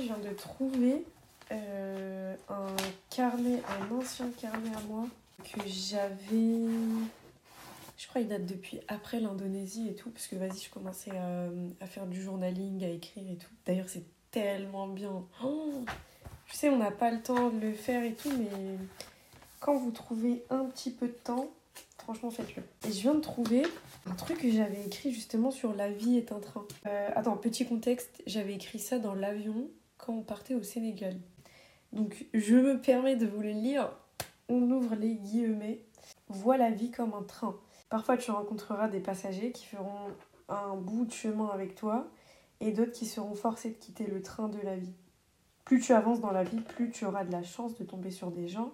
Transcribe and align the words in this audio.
je 0.00 0.06
viens 0.06 0.18
de 0.18 0.34
trouver 0.34 1.04
euh, 1.52 2.34
un 2.48 2.76
carnet, 3.10 3.62
un 3.68 3.94
ancien 3.94 4.30
carnet 4.40 4.70
à 4.76 4.80
moi 4.88 5.06
que 5.44 5.60
j'avais. 5.66 6.66
Je 7.96 8.08
crois 8.08 8.22
qu'il 8.22 8.28
date 8.28 8.46
depuis 8.46 8.80
après 8.88 9.20
l'Indonésie 9.20 9.88
et 9.88 9.94
tout, 9.94 10.10
parce 10.10 10.26
que 10.26 10.36
vas-y, 10.36 10.58
je 10.58 10.70
commençais 10.70 11.10
à, 11.10 11.48
à, 11.80 11.86
faire 11.86 12.06
du 12.06 12.22
journaling, 12.22 12.84
à 12.84 12.88
écrire 12.88 13.24
et 13.30 13.36
tout. 13.36 13.50
D'ailleurs, 13.66 13.88
c'est 13.88 14.04
tellement 14.30 14.88
bien. 14.88 15.22
Oh 15.44 15.84
je 16.46 16.56
sais, 16.56 16.68
on 16.68 16.78
n'a 16.78 16.90
pas 16.90 17.10
le 17.10 17.20
temps 17.22 17.50
de 17.50 17.60
le 17.60 17.72
faire 17.72 18.02
et 18.02 18.14
tout, 18.14 18.30
mais 18.36 18.76
quand 19.60 19.76
vous 19.76 19.90
trouvez 19.90 20.42
un 20.50 20.64
petit 20.64 20.90
peu 20.90 21.06
de 21.06 21.12
temps, 21.12 21.48
franchement, 21.98 22.30
faites-le. 22.30 22.62
Et 22.88 22.92
je 22.92 23.00
viens 23.02 23.14
de 23.14 23.20
trouver 23.20 23.62
un 24.06 24.14
truc 24.14 24.38
que 24.38 24.50
j'avais 24.50 24.84
écrit 24.84 25.12
justement 25.12 25.50
sur 25.50 25.74
La 25.74 25.90
vie 25.90 26.16
est 26.16 26.32
un 26.32 26.40
train. 26.40 26.64
Euh, 26.86 27.08
attends, 27.14 27.36
petit 27.36 27.66
contexte, 27.66 28.22
j'avais 28.26 28.54
écrit 28.54 28.80
ça 28.80 28.98
dans 28.98 29.14
l'avion 29.14 29.68
quand 30.00 30.12
on 30.14 30.22
partait 30.22 30.54
au 30.54 30.62
Sénégal. 30.62 31.16
Donc 31.92 32.26
je 32.34 32.56
me 32.56 32.80
permets 32.80 33.16
de 33.16 33.26
vous 33.26 33.40
le 33.40 33.50
lire. 33.50 33.90
On 34.48 34.70
ouvre 34.70 34.94
les 34.94 35.14
guillemets. 35.14 35.80
Vois 36.28 36.56
la 36.56 36.70
vie 36.70 36.90
comme 36.90 37.14
un 37.14 37.22
train. 37.22 37.56
Parfois 37.88 38.16
tu 38.16 38.30
rencontreras 38.30 38.88
des 38.88 39.00
passagers 39.00 39.52
qui 39.52 39.66
feront 39.66 40.10
un 40.48 40.76
bout 40.76 41.04
de 41.04 41.12
chemin 41.12 41.48
avec 41.48 41.74
toi 41.74 42.08
et 42.60 42.72
d'autres 42.72 42.92
qui 42.92 43.06
seront 43.06 43.34
forcés 43.34 43.70
de 43.70 43.76
quitter 43.76 44.06
le 44.06 44.22
train 44.22 44.48
de 44.48 44.60
la 44.60 44.76
vie. 44.76 44.94
Plus 45.64 45.80
tu 45.80 45.92
avances 45.92 46.20
dans 46.20 46.32
la 46.32 46.42
vie, 46.42 46.60
plus 46.60 46.90
tu 46.90 47.04
auras 47.04 47.24
de 47.24 47.32
la 47.32 47.42
chance 47.42 47.76
de 47.76 47.84
tomber 47.84 48.10
sur 48.10 48.30
des 48.30 48.48
gens 48.48 48.72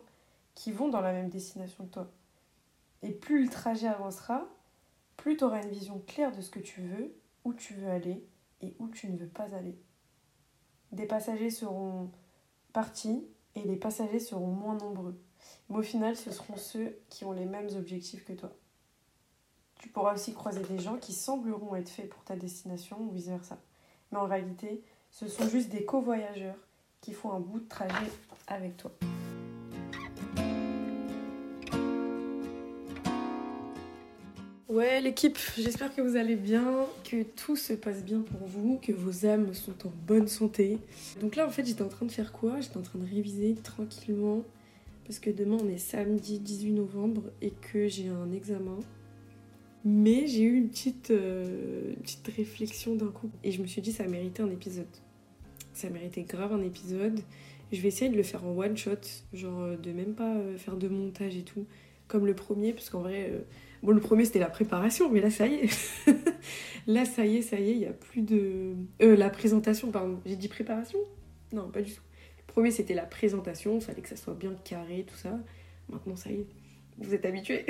qui 0.55 0.73
vont 0.73 0.89
dans 0.89 1.01
la 1.01 1.13
même 1.13 1.29
destination 1.29 1.85
que 1.87 1.93
toi. 1.93 2.11
Et 3.03 3.11
plus 3.11 3.45
le 3.45 3.51
trajet 3.51 3.87
avancera, 3.87 4.47
plus 5.17 5.37
tu 5.37 5.45
auras 5.45 5.63
une 5.63 5.71
vision 5.71 6.03
claire 6.07 6.33
de 6.33 6.41
ce 6.41 6.51
que 6.51 6.59
tu 6.59 6.81
veux, 6.81 7.15
où 7.45 7.53
tu 7.53 7.75
veux 7.75 7.91
aller 7.91 8.27
et 8.63 8.75
où 8.79 8.89
tu 8.89 9.09
ne 9.09 9.17
veux 9.17 9.29
pas 9.29 9.55
aller. 9.55 9.77
Des 10.97 11.05
passagers 11.05 11.51
seront 11.51 12.09
partis 12.73 13.23
et 13.55 13.61
les 13.65 13.77
passagers 13.77 14.19
seront 14.19 14.47
moins 14.47 14.77
nombreux. 14.77 15.15
Mais 15.69 15.77
au 15.77 15.83
final, 15.83 16.17
ce 16.17 16.31
seront 16.31 16.57
ceux 16.57 16.99
qui 17.11 17.27
ont 17.27 17.33
les 17.33 17.45
mêmes 17.45 17.69
objectifs 17.77 18.25
que 18.25 18.33
toi. 18.33 18.51
Tu 19.79 19.91
pourras 19.91 20.15
aussi 20.15 20.33
croiser 20.33 20.63
des 20.63 20.79
gens 20.79 20.97
qui 20.97 21.13
sembleront 21.13 21.77
être 21.77 21.91
faits 21.91 22.09
pour 22.09 22.25
ta 22.25 22.35
destination 22.35 22.99
ou 22.99 23.11
vice-versa. 23.11 23.59
Mais 24.11 24.17
en 24.17 24.25
réalité, 24.25 24.83
ce 25.11 25.29
sont 25.29 25.47
juste 25.51 25.69
des 25.69 25.85
co-voyageurs 25.85 26.57
qui 27.03 27.13
font 27.13 27.31
un 27.31 27.41
bout 27.41 27.61
de 27.61 27.69
trajet 27.69 28.11
avec 28.47 28.79
toi. 28.79 28.91
Ouais, 34.69 35.01
l'équipe, 35.01 35.39
j'espère 35.57 35.95
que 35.95 36.01
vous 36.01 36.17
allez 36.17 36.35
bien, 36.35 36.87
que 37.09 37.23
tout 37.23 37.55
se 37.55 37.73
passe 37.73 38.03
bien 38.03 38.23
pour 38.23 38.49
vous, 38.49 38.81
que 38.83 38.91
vos 38.91 39.25
âmes 39.25 39.55
sont 39.55 39.87
en 39.87 39.93
bonne 40.09 40.27
santé. 40.27 40.79
Donc 41.21 41.37
là, 41.37 41.47
en 41.47 41.51
fait, 41.51 41.65
j'étais 41.65 41.83
en 41.83 41.89
train 41.89 42.05
de 42.05 42.11
faire 42.11 42.33
quoi? 42.33 42.61
J'étais 42.61 42.77
en 42.77 42.83
train 42.83 42.99
de 42.99 43.05
réviser 43.05 43.55
tranquillement, 43.55 44.43
parce 45.05 45.21
que 45.21 45.31
demain, 45.31 45.57
on 45.63 45.69
est 45.69 45.79
samedi 45.79 46.41
18 46.41 46.73
novembre 46.73 47.23
et 47.41 47.53
que 47.53 47.87
j'ai 47.87 48.09
un 48.09 48.33
examen. 48.33 48.81
Mais 49.85 50.27
j'ai 50.27 50.43
eu 50.43 50.57
une 50.57 50.69
petite, 50.69 51.13
euh, 51.13 51.91
une 51.91 52.03
petite 52.03 52.27
réflexion 52.27 52.97
d'un 52.97 53.13
coup, 53.13 53.31
et 53.45 53.53
je 53.53 53.63
me 53.63 53.69
suis 53.69 53.81
dit, 53.81 53.93
ça 53.93 54.09
méritait 54.09 54.43
un 54.43 54.51
épisode. 54.51 54.87
Ça 55.75 55.91
méritait 55.91 56.23
grave 56.23 56.53
un 56.53 56.63
épisode. 56.63 57.21
Je 57.71 57.81
vais 57.81 57.89
essayer 57.89 58.11
de 58.11 58.17
le 58.17 58.25
faire 58.25 58.45
en 58.45 58.57
one 58.57 58.77
shot, 58.77 58.97
genre 59.33 59.61
euh, 59.61 59.77
de 59.77 59.93
même 59.93 60.15
pas 60.15 60.35
euh, 60.35 60.59
faire 60.59 60.77
de 60.77 60.89
montage 60.89 61.37
et 61.37 61.43
tout, 61.43 61.67
comme 62.09 62.27
le 62.27 62.35
premier, 62.35 62.73
parce 62.73 62.91
qu'en 62.91 63.01
vrai 63.01 63.33
Bon, 63.83 63.93
le 63.93 64.01
premier, 64.01 64.25
c'était 64.25 64.39
la 64.39 64.51
préparation, 64.51 65.11
mais 65.11 65.21
là, 65.21 65.31
ça 65.31 65.47
y 65.47 65.55
est. 65.55 66.07
là, 66.87 67.05
ça 67.05 67.25
y 67.27 67.37
est, 67.37 67.43
ça 67.43 67.59
y 67.59 67.71
est, 67.71 67.73
il 67.73 67.79
n'y 67.79 67.87
a 67.87 67.93
plus 67.93 68.23
de... 68.23 68.75
Euh, 69.03 69.17
la 69.17 69.31
présentation, 69.31 69.91
pardon. 69.91 70.21
J'ai 70.25 70.37
dit 70.37 70.49
préparation? 70.49 70.99
Non, 71.53 71.69
pas 71.69 71.83
du 71.83 71.93
tout. 71.93 72.03
Le 72.39 72.53
premier, 72.53 72.71
c'était 72.71 72.95
la 72.95 73.05
présentation, 73.05 73.77
il 73.77 73.81
fallait 73.81 74.03
que 74.03 74.09
ça 74.09 74.17
soit 74.17 74.35
bien 74.35 74.55
carré, 74.65 75.05
tout 75.07 75.17
ça. 75.17 75.39
Maintenant, 75.89 76.17
ça 76.17 76.31
y 76.31 76.41
est, 76.41 76.47
vous 76.99 77.15
êtes 77.15 77.25
habitués. 77.27 77.67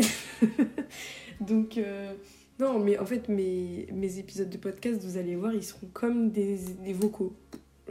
Donc, 1.41 1.77
euh, 1.77 2.15
non, 2.59 2.79
mais 2.79 2.99
en 2.99 3.05
fait, 3.05 3.29
mes, 3.29 3.87
mes 3.93 4.19
épisodes 4.19 4.49
de 4.49 4.57
podcast, 4.57 5.03
vous 5.03 5.19
allez 5.19 5.37
voir, 5.37 5.53
ils 5.53 5.65
seront 5.65 5.89
comme 5.93 6.31
des, 6.31 6.59
des 6.83 6.93
vocaux. 6.93 7.37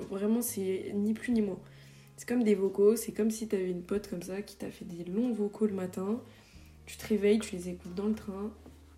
Vraiment, 0.09 0.41
c'est 0.41 0.91
ni 0.95 1.13
plus 1.13 1.31
ni 1.31 1.41
moins. 1.41 1.59
C'est 2.17 2.27
comme 2.27 2.43
des 2.43 2.55
vocaux, 2.55 2.95
c'est 2.95 3.11
comme 3.11 3.31
si 3.31 3.47
tu 3.47 3.55
avais 3.55 3.69
une 3.69 3.83
pote 3.83 4.09
comme 4.09 4.21
ça 4.21 4.41
qui 4.41 4.55
t'a 4.55 4.71
fait 4.71 4.85
des 4.85 5.03
longs 5.03 5.33
vocaux 5.33 5.65
le 5.65 5.73
matin 5.73 6.21
tu 6.85 6.97
te 6.97 7.07
réveilles, 7.07 7.39
tu 7.39 7.55
les 7.55 7.69
écoutes 7.69 7.95
dans 7.95 8.07
le 8.07 8.13
train. 8.13 8.51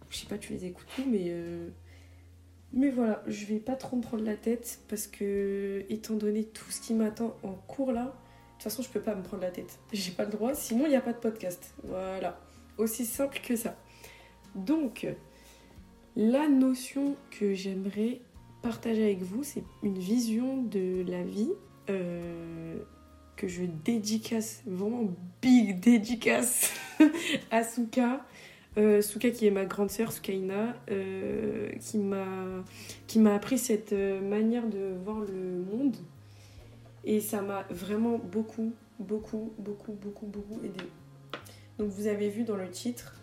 Je 0.09 0.17
sais 0.17 0.27
pas, 0.27 0.37
tu 0.37 0.53
les 0.53 0.65
écoutes 0.65 0.87
où, 0.99 1.09
mais. 1.09 1.25
Euh, 1.27 1.69
mais 2.73 2.89
voilà, 2.89 3.23
je 3.27 3.45
vais 3.45 3.59
pas 3.59 3.75
trop 3.75 3.95
me 3.95 4.01
prendre 4.01 4.25
la 4.25 4.35
tête 4.35 4.79
parce 4.89 5.07
que, 5.07 5.85
étant 5.89 6.15
donné 6.15 6.43
tout 6.43 6.69
ce 6.69 6.81
qui 6.81 6.93
m'attend 6.93 7.37
en 7.43 7.53
cours 7.53 7.93
là, 7.93 8.03
de 8.03 8.09
toute 8.55 8.63
façon, 8.63 8.83
je 8.83 8.89
peux 8.89 8.99
pas 8.99 9.15
me 9.15 9.23
prendre 9.23 9.43
la 9.43 9.51
tête. 9.51 9.79
J'ai 9.93 10.11
pas 10.11 10.25
le 10.25 10.31
droit, 10.31 10.53
sinon 10.53 10.85
il 10.85 10.89
n'y 10.89 10.95
a 10.95 11.01
pas 11.01 11.13
de 11.13 11.17
podcast. 11.17 11.73
Voilà. 11.83 12.41
Aussi 12.77 13.05
simple 13.05 13.39
que 13.41 13.55
ça. 13.55 13.77
Donc, 14.53 15.07
la 16.17 16.49
notion 16.49 17.15
que 17.31 17.53
j'aimerais 17.53 18.19
partager 18.61 19.03
avec 19.03 19.21
vous, 19.21 19.43
c'est 19.43 19.63
une 19.81 19.97
vision 19.97 20.61
de 20.61 21.05
la 21.07 21.23
vie 21.23 21.51
euh, 21.89 22.79
que 23.37 23.47
je 23.47 23.63
dédicace, 23.63 24.61
vraiment 24.65 25.07
big 25.41 25.79
dédicace 25.79 26.73
à 27.51 27.63
Souka. 27.63 28.25
Euh, 28.77 29.01
Souka 29.01 29.29
qui 29.31 29.47
est 29.47 29.51
ma 29.51 29.65
grande 29.65 29.89
sœur, 29.89 30.11
Soukaina, 30.11 30.75
euh, 30.91 31.71
qui 31.79 31.99
m'a 33.19 33.33
appris 33.33 33.57
cette 33.57 33.93
euh, 33.93 34.19
manière 34.21 34.67
de 34.67 34.95
voir 35.03 35.19
le 35.19 35.63
monde. 35.71 35.95
Et 37.03 37.21
ça 37.21 37.41
m'a 37.41 37.63
vraiment 37.69 38.17
beaucoup, 38.17 38.73
beaucoup, 38.99 39.53
beaucoup, 39.57 39.93
beaucoup, 39.93 40.25
beaucoup 40.25 40.59
aidé. 40.63 40.83
Donc 41.79 41.89
vous 41.89 42.07
avez 42.07 42.29
vu 42.29 42.43
dans 42.43 42.57
le 42.57 42.69
titre, 42.69 43.15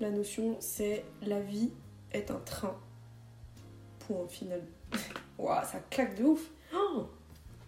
la 0.00 0.10
notion 0.10 0.56
c'est 0.60 1.04
la 1.22 1.40
vie 1.40 1.70
est 2.12 2.30
un 2.30 2.40
train. 2.40 2.76
Point 4.00 4.26
final. 4.28 4.62
Waouh, 5.38 5.64
ça 5.64 5.80
claque 5.90 6.16
de 6.16 6.24
ouf. 6.24 6.50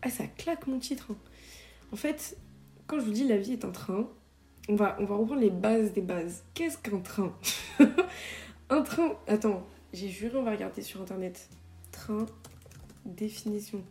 Ah, 0.03 0.11
ça 0.11 0.27
claque 0.27 0.67
mon 0.67 0.79
titre. 0.79 1.07
Hein. 1.11 1.17
En 1.93 1.97
fait, 1.97 2.37
quand 2.87 2.99
je 2.99 3.05
vous 3.05 3.13
dis 3.13 3.27
la 3.27 3.37
vie 3.37 3.53
est 3.53 3.65
un 3.65 3.71
train, 3.71 4.09
on 4.69 4.75
va, 4.75 4.97
on 5.01 5.05
va 5.05 5.15
reprendre 5.15 5.41
les 5.41 5.51
bases 5.51 5.93
des 5.93 6.01
bases. 6.01 6.45
Qu'est-ce 6.55 6.79
qu'un 6.79 6.99
train? 6.99 7.33
Un 8.69 8.83
train. 8.83 9.13
Attends, 9.29 9.65
j'ai 9.93 10.09
juré, 10.09 10.37
on 10.37 10.43
va 10.43 10.51
regarder 10.51 10.83
sur 10.83 11.01
internet. 11.01 11.49
Train, 11.93 12.27
définition. 13.05 13.83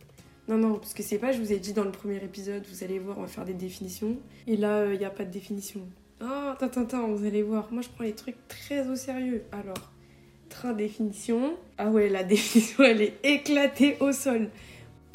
Non, 0.47 0.57
non, 0.57 0.75
parce 0.75 0.93
que 0.93 1.01
c'est 1.01 1.17
pas, 1.17 1.31
je 1.31 1.39
vous 1.39 1.53
ai 1.53 1.57
dit 1.57 1.73
dans 1.73 1.85
le 1.85 1.91
premier 1.91 2.17
épisode, 2.17 2.63
vous 2.69 2.83
allez 2.83 2.99
voir, 2.99 3.17
on 3.17 3.22
va 3.22 3.27
faire 3.27 3.45
des 3.45 3.53
définitions. 3.53 4.17
Et 4.47 4.57
là, 4.57 4.91
il 4.91 4.99
n'y 4.99 5.05
a 5.05 5.09
pas 5.09 5.23
de 5.23 5.31
définition. 5.31 5.81
Ah, 6.22 6.57
oh, 6.61 6.63
attends, 6.63 7.07
vous 7.07 7.25
allez 7.25 7.41
voir. 7.41 7.72
Moi, 7.72 7.81
je 7.81 7.89
prends 7.89 8.03
les 8.03 8.13
trucs 8.13 8.37
très 8.47 8.87
au 8.87 8.95
sérieux. 8.95 9.43
Alors, 9.51 9.91
train, 10.49 10.73
définition. 10.73 11.57
Ah 11.77 11.89
ouais, 11.89 12.09
la 12.09 12.23
définition, 12.25 12.83
elle 12.83 13.01
est 13.01 13.17
éclatée 13.23 13.97
au 14.01 14.11
sol. 14.11 14.49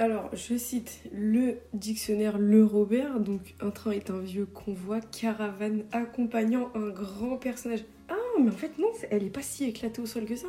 Alors, 0.00 0.34
je 0.34 0.56
cite 0.56 1.02
le 1.12 1.58
dictionnaire 1.74 2.38
Le 2.38 2.64
Robert. 2.64 3.20
Donc, 3.20 3.54
un 3.60 3.68
train 3.68 3.90
est 3.90 4.08
un 4.08 4.18
vieux 4.18 4.46
convoi, 4.46 5.02
caravane 5.02 5.84
accompagnant 5.92 6.70
un 6.74 6.88
grand 6.88 7.36
personnage. 7.36 7.84
Ah, 8.08 8.14
mais 8.40 8.48
en 8.48 8.54
fait, 8.54 8.78
non, 8.78 8.88
elle 9.10 9.24
est 9.24 9.30
pas 9.30 9.42
si 9.42 9.64
éclatée 9.64 10.00
au 10.00 10.06
sol 10.06 10.24
que 10.24 10.36
ça. 10.36 10.48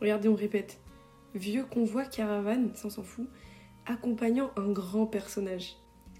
Regardez, 0.00 0.28
on 0.28 0.36
répète. 0.36 0.78
Vieux 1.34 1.64
convoi, 1.64 2.04
caravane, 2.04 2.70
ça 2.76 2.86
on 2.86 2.90
s'en 2.90 3.02
fout, 3.02 3.28
accompagnant 3.84 4.52
un 4.56 4.70
grand 4.70 5.06
personnage. 5.06 5.74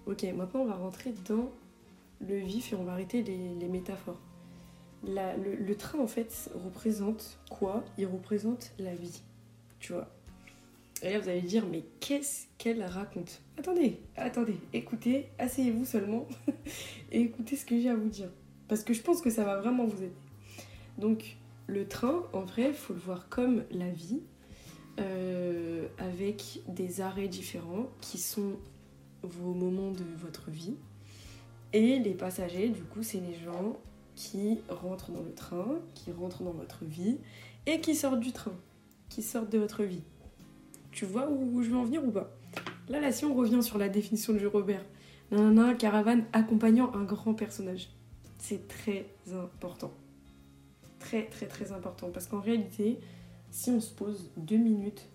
Ok, 0.06 0.24
maintenant 0.36 0.62
on 0.62 0.66
va 0.66 0.74
rentrer 0.74 1.14
dans 1.28 1.52
le 2.20 2.38
vif 2.38 2.72
et 2.72 2.74
on 2.74 2.82
va 2.82 2.94
arrêter 2.94 3.22
les, 3.22 3.68
métaphores. 3.68 4.18
le 5.04 5.74
train, 5.74 6.00
en 6.00 6.08
fait, 6.08 6.50
représente 6.56 7.38
quoi? 7.50 7.84
Il 7.98 8.06
représente 8.06 8.72
la 8.80 8.96
vie. 8.96 9.22
Tu 9.78 9.92
vois 9.92 10.15
et 11.02 11.12
là, 11.12 11.18
vous 11.18 11.28
allez 11.28 11.42
dire, 11.42 11.66
mais 11.70 11.84
qu'est-ce 12.00 12.46
qu'elle 12.56 12.82
raconte? 12.82 13.42
Attendez, 13.58 14.00
attendez, 14.16 14.56
écoutez, 14.72 15.28
asseyez-vous 15.38 15.84
seulement 15.84 16.26
et 17.12 17.20
écoutez 17.20 17.56
ce 17.56 17.66
que 17.66 17.78
j'ai 17.78 17.90
à 17.90 17.94
vous 17.94 18.08
dire. 18.08 18.30
Parce 18.66 18.82
que 18.82 18.94
je 18.94 19.02
pense 19.02 19.20
que 19.20 19.30
ça 19.30 19.44
va 19.44 19.60
vraiment 19.60 19.84
vous 19.84 20.02
aider. 20.02 20.16
Donc, 20.98 21.36
le 21.66 21.86
train, 21.86 22.24
en 22.32 22.40
vrai, 22.40 22.68
il 22.68 22.74
faut 22.74 22.94
le 22.94 23.00
voir 23.00 23.28
comme 23.28 23.64
la 23.70 23.90
vie, 23.90 24.22
euh, 24.98 25.86
avec 25.98 26.60
des 26.68 27.02
arrêts 27.02 27.28
différents 27.28 27.88
qui 28.00 28.16
sont 28.16 28.56
vos 29.22 29.52
moments 29.52 29.90
de 29.90 30.04
votre 30.16 30.50
vie. 30.50 30.76
Et 31.74 31.98
les 31.98 32.14
passagers, 32.14 32.70
du 32.70 32.82
coup, 32.82 33.02
c'est 33.02 33.20
les 33.20 33.34
gens 33.34 33.76
qui 34.14 34.60
rentrent 34.70 35.10
dans 35.10 35.22
le 35.22 35.34
train, 35.34 35.78
qui 35.94 36.10
rentrent 36.10 36.42
dans 36.42 36.52
votre 36.52 36.86
vie 36.86 37.18
et 37.66 37.80
qui 37.80 37.94
sortent 37.94 38.20
du 38.20 38.32
train, 38.32 38.54
qui 39.10 39.22
sortent 39.22 39.50
de 39.50 39.58
votre 39.58 39.82
vie. 39.82 40.02
Tu 40.96 41.04
vois 41.04 41.28
où 41.28 41.62
je 41.62 41.68
veux 41.68 41.76
en 41.76 41.84
venir 41.84 42.02
ou 42.02 42.10
pas 42.10 42.34
Là, 42.88 43.00
là, 43.00 43.12
si 43.12 43.26
on 43.26 43.34
revient 43.34 43.62
sur 43.62 43.76
la 43.76 43.90
définition 43.90 44.32
de 44.32 44.46
Robert, 44.46 44.82
nanana, 45.30 45.74
caravane 45.74 46.24
accompagnant 46.32 46.90
un 46.94 47.04
grand 47.04 47.34
personnage. 47.34 47.90
C'est 48.38 48.66
très 48.66 49.04
important. 49.30 49.92
Très, 50.98 51.26
très, 51.26 51.48
très 51.48 51.72
important. 51.72 52.08
Parce 52.08 52.26
qu'en 52.26 52.40
réalité, 52.40 52.98
si 53.50 53.70
on 53.70 53.80
se 53.80 53.92
pose 53.92 54.30
deux 54.38 54.56
minutes 54.56 55.06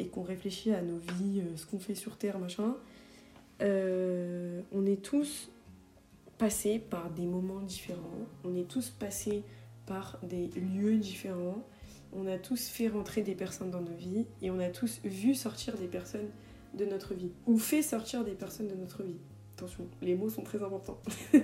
et 0.00 0.08
qu'on 0.08 0.24
réfléchit 0.24 0.72
à 0.72 0.82
nos 0.82 0.98
vies, 0.98 1.40
ce 1.54 1.66
qu'on 1.66 1.78
fait 1.78 1.94
sur 1.94 2.16
Terre, 2.16 2.40
machin, 2.40 2.74
on 3.60 4.86
est 4.86 5.00
tous 5.00 5.52
passés 6.36 6.80
par 6.80 7.10
des 7.10 7.26
moments 7.26 7.60
différents, 7.60 8.26
on 8.42 8.56
est 8.56 8.68
tous 8.68 8.90
passés 8.90 9.44
par 9.86 10.18
des 10.24 10.48
lieux 10.48 10.96
différents, 10.96 11.64
on 12.12 12.26
a 12.26 12.38
tous 12.38 12.68
fait 12.68 12.88
rentrer 12.88 13.22
des 13.22 13.34
personnes 13.34 13.70
dans 13.70 13.80
nos 13.80 13.94
vies 13.94 14.26
et 14.42 14.50
on 14.50 14.58
a 14.58 14.68
tous 14.68 15.00
vu 15.04 15.34
sortir 15.34 15.76
des 15.76 15.86
personnes 15.86 16.28
de 16.74 16.84
notre 16.84 17.14
vie 17.14 17.30
ou 17.46 17.58
fait 17.58 17.82
sortir 17.82 18.24
des 18.24 18.32
personnes 18.32 18.68
de 18.68 18.74
notre 18.74 19.02
vie. 19.02 19.16
Attention, 19.56 19.86
les 20.02 20.14
mots 20.14 20.30
sont 20.30 20.42
très 20.42 20.62
importants. 20.62 20.98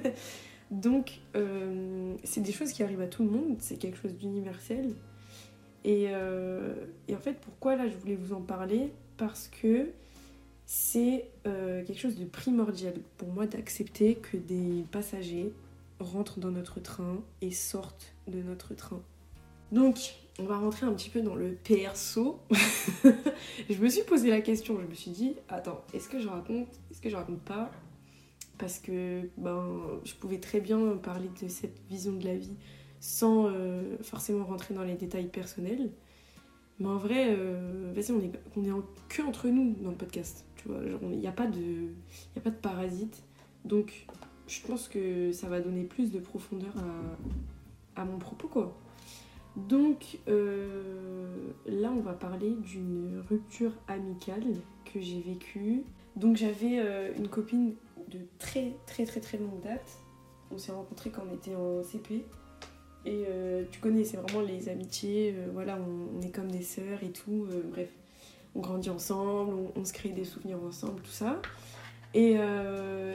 Donc, 0.71 1.21
euh, 1.37 2.15
c'est 2.25 2.41
des 2.41 2.53
choses 2.53 2.73
qui 2.73 2.83
arrivent 2.83 3.01
à 3.01 3.07
tout 3.07 3.23
le 3.23 3.31
monde, 3.31 3.57
c'est 3.61 3.77
quelque 3.77 3.99
chose 3.99 4.15
d'universel. 4.15 4.95
Et, 5.85 6.07
euh, 6.09 6.75
en 7.13 7.19
fait, 7.19 7.35
pourquoi 7.41 7.77
là 7.77 7.89
je 7.89 7.97
voulais 7.97 8.17
vous 8.17 8.33
en 8.33 8.41
parler? 8.41 8.93
Parce 9.17 9.49
que 9.49 9.91
c'est 10.67 11.29
euh, 11.47 11.85
quelque 11.85 11.99
chose 11.99 12.17
de 12.17 12.25
primordial 12.25 12.95
pour 13.19 13.29
moi 13.29 13.47
d'accepter 13.47 14.15
que 14.15 14.37
des 14.37 14.85
passagers 14.91 15.53
rentrent 16.01 16.41
dans 16.41 16.51
notre 16.51 16.81
train 16.81 17.23
et 17.43 17.51
sortent 17.51 18.15
de 18.27 18.41
notre 18.43 18.75
train. 18.75 19.03
Donc, 19.75 20.15
on 20.39 20.45
va 20.45 20.57
rentrer 20.57 20.87
un 20.87 20.93
petit 20.93 21.11
peu 21.11 21.21
dans 21.21 21.35
le 21.35 21.51
perso. 21.51 22.39
je 23.05 23.77
me 23.77 23.89
suis 23.89 24.05
posé 24.05 24.31
la 24.31 24.41
question, 24.41 24.79
je 24.81 24.87
me 24.87 24.95
suis 24.95 25.11
dit, 25.11 25.35
attends, 25.49 25.83
est-ce 25.93 26.09
que 26.09 26.21
je 26.21 26.29
raconte, 26.29 26.69
est-ce 26.93 27.01
que 27.01 27.11
je 27.11 27.17
raconte 27.17 27.41
pas 27.41 27.73
Parce 28.57 28.79
que 28.79 29.23
ben, 29.37 29.81
je 30.05 30.15
pouvais 30.15 30.39
très 30.39 30.61
bien 30.61 30.97
parler 31.03 31.29
de 31.43 31.49
cette 31.49 31.77
vision 31.89 32.13
de 32.13 32.25
la 32.25 32.37
vie 32.37 32.55
sans 33.01 33.49
euh, 33.49 33.97
forcément 34.01 34.45
rentrer 34.45 34.75
dans 34.75 34.85
les 34.85 34.95
détails 34.95 35.27
personnels. 35.27 35.91
Mais 36.79 36.87
en 36.87 36.97
vrai, 36.97 37.35
euh, 37.37 37.93
vas-y, 37.93 38.13
on 38.13 38.21
est, 38.21 38.31
on 38.57 39.27
entre 39.27 39.49
nous 39.49 39.75
dans 39.83 39.91
le 39.91 39.97
podcast. 39.97 40.45
Tu 40.55 40.69
vois, 40.69 40.79
il 41.11 41.19
n'y 41.19 41.27
a, 41.27 41.33
pas 41.33 41.49
de, 41.49 41.59
y 41.61 42.39
a 42.39 42.41
pas 42.41 42.51
de 42.51 42.55
parasite. 42.55 43.25
Donc, 43.65 44.07
je 44.47 44.61
pense 44.61 44.87
que 44.87 45.33
ça 45.33 45.49
va 45.49 45.61
donner 45.61 45.83
plus 45.83 46.13
de 46.13 46.21
profondeur 46.21 46.75
à, 47.97 48.03
à 48.03 48.05
mon 48.05 48.19
propos, 48.19 48.47
quoi. 48.47 48.79
Donc 49.57 50.19
euh, 50.29 51.53
là, 51.67 51.93
on 51.93 52.01
va 52.01 52.13
parler 52.13 52.51
d'une 52.51 53.23
rupture 53.29 53.73
amicale 53.87 54.43
que 54.93 55.01
j'ai 55.01 55.21
vécue. 55.21 55.85
Donc 56.17 56.37
j'avais 56.37 56.79
euh, 56.79 57.13
une 57.17 57.29
copine 57.29 57.75
de 58.09 58.19
très 58.39 58.77
très 58.87 59.05
très 59.05 59.21
très 59.21 59.39
longue 59.39 59.61
date. 59.63 59.99
On 60.51 60.59
s'est 60.59 60.73
rencontrés 60.73 61.11
quand 61.11 61.23
on 61.31 61.35
était 61.35 61.55
en 61.55 61.83
CP. 61.83 62.25
Et 63.07 63.25
euh, 63.29 63.65
tu 63.71 63.81
connais, 63.81 64.05
c'est 64.05 64.17
vraiment 64.17 64.41
les 64.41 64.69
amitiés. 64.69 65.35
voilà, 65.53 65.79
on, 65.79 66.21
est 66.23 66.31
comme 66.31 66.51
des 66.51 66.63
sœurs 66.63 67.03
et 67.03 67.11
tout. 67.11 67.47
bref, 67.71 67.91
on 68.55 68.61
grandit 68.61 68.91
ensemble, 68.91 69.53
on, 69.77 69.85
se 69.85 69.93
crée 69.93 70.09
des 70.11 70.25
souvenirs 70.25 70.59
ensemble, 70.63 71.03
tout 71.03 71.11
ça. 71.11 71.41
Et, 72.15 72.37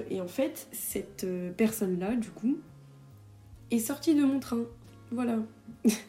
et 0.09 0.21
en 0.21 0.27
fait, 0.27 0.67
cette 0.71 1.25
personne-là, 1.57 2.15
du 2.15 2.29
coup, 2.29 2.57
est 3.71 3.79
sortie 3.79 4.13
de 4.13 4.23
mon 4.23 4.39
train. 4.39 4.63
Voilà. 5.11 5.39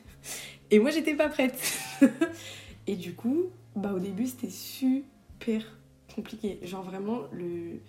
Et 0.70 0.78
moi, 0.78 0.90
j'étais 0.90 1.14
pas 1.14 1.28
prête. 1.28 1.58
et 2.87 2.96
du 2.96 3.14
coup, 3.14 3.46
bah, 3.75 3.93
au 3.93 3.99
début, 3.99 4.26
c'était 4.26 4.50
super 4.50 5.64
compliqué. 6.14 6.61
Genre, 6.62 6.82
vraiment, 6.82 7.22
le... 7.32 7.81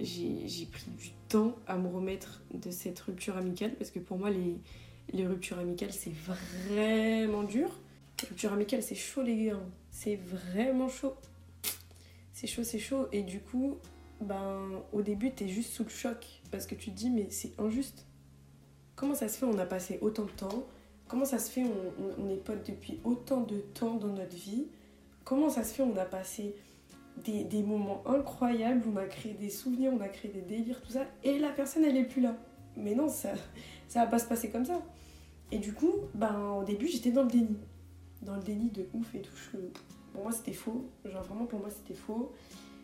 j'ai 0.00 0.66
pris 0.66 0.90
du 0.98 1.10
temps 1.28 1.54
à 1.66 1.76
me 1.76 1.88
remettre 1.88 2.42
de 2.52 2.70
cette 2.70 2.98
rupture 3.00 3.36
amicale 3.36 3.74
parce 3.74 3.90
que 3.90 3.98
pour 4.00 4.18
moi, 4.18 4.30
les, 4.30 4.58
les 5.12 5.26
ruptures 5.26 5.58
amicales, 5.58 5.92
c'est 5.92 6.12
vraiment 6.12 7.44
dur. 7.44 7.70
rupture 8.28 8.52
amicale, 8.52 8.82
c'est 8.82 8.94
chaud, 8.94 9.22
les 9.22 9.46
gars. 9.46 9.60
C'est 9.90 10.16
vraiment 10.16 10.88
chaud. 10.88 11.14
C'est 12.32 12.46
chaud, 12.46 12.64
c'est 12.64 12.80
chaud. 12.80 13.06
Et 13.12 13.22
du 13.22 13.40
coup, 13.40 13.78
ben, 14.20 14.82
au 14.92 15.02
début, 15.02 15.30
t'es 15.30 15.48
juste 15.48 15.72
sous 15.72 15.84
le 15.84 15.90
choc 15.90 16.26
parce 16.50 16.66
que 16.66 16.74
tu 16.74 16.90
te 16.90 16.96
dis, 16.96 17.10
mais 17.10 17.28
c'est 17.30 17.58
injuste. 17.60 18.04
Comment 18.96 19.14
ça 19.14 19.28
se 19.28 19.38
fait 19.38 19.46
On 19.46 19.58
a 19.58 19.66
passé 19.66 19.98
autant 20.00 20.24
de 20.24 20.30
temps 20.30 20.66
Comment 21.08 21.24
ça 21.24 21.38
se 21.38 21.50
fait 21.50 21.62
on, 22.18 22.28
est 22.30 22.36
potes 22.36 22.68
depuis 22.68 23.00
autant 23.04 23.42
de 23.42 23.58
temps 23.58 23.94
dans 23.94 24.08
notre 24.08 24.34
vie? 24.34 24.66
Comment 25.24 25.48
ça 25.48 25.62
se 25.62 25.74
fait 25.74 25.82
on 25.82 25.96
a 25.96 26.04
passé 26.04 26.54
des, 27.24 27.62
moments 27.62 28.02
incroyables, 28.06 28.82
on 28.92 28.96
a 28.96 29.04
créé 29.04 29.32
des 29.34 29.50
souvenirs, 29.50 29.92
on 29.94 30.00
a 30.00 30.08
créé 30.08 30.30
des 30.30 30.42
délires, 30.42 30.82
tout 30.82 30.92
ça, 30.92 31.04
et 31.24 31.38
la 31.38 31.48
personne 31.50 31.84
elle 31.84 31.96
est 31.96 32.04
plus 32.04 32.20
là. 32.20 32.36
Mais 32.76 32.94
non, 32.94 33.08
ça, 33.08 33.30
ça 33.88 34.04
va 34.04 34.06
pas 34.06 34.18
se 34.18 34.26
passer 34.26 34.50
comme 34.50 34.64
ça. 34.64 34.82
Et 35.50 35.58
du 35.58 35.72
coup, 35.72 35.92
ben, 36.14 36.56
au 36.60 36.64
début 36.64 36.88
j'étais 36.88 37.12
dans 37.12 37.22
le 37.22 37.30
déni. 37.30 37.56
Dans 38.22 38.36
le 38.36 38.42
déni 38.42 38.70
de 38.70 38.86
ouf 38.92 39.14
et 39.14 39.22
tout. 39.22 39.32
pour 40.12 40.22
moi 40.22 40.32
c'était 40.32 40.52
faux. 40.52 40.90
Genre 41.04 41.22
vraiment 41.22 41.46
pour 41.46 41.60
moi 41.60 41.70
c'était 41.70 41.98
faux. 41.98 42.32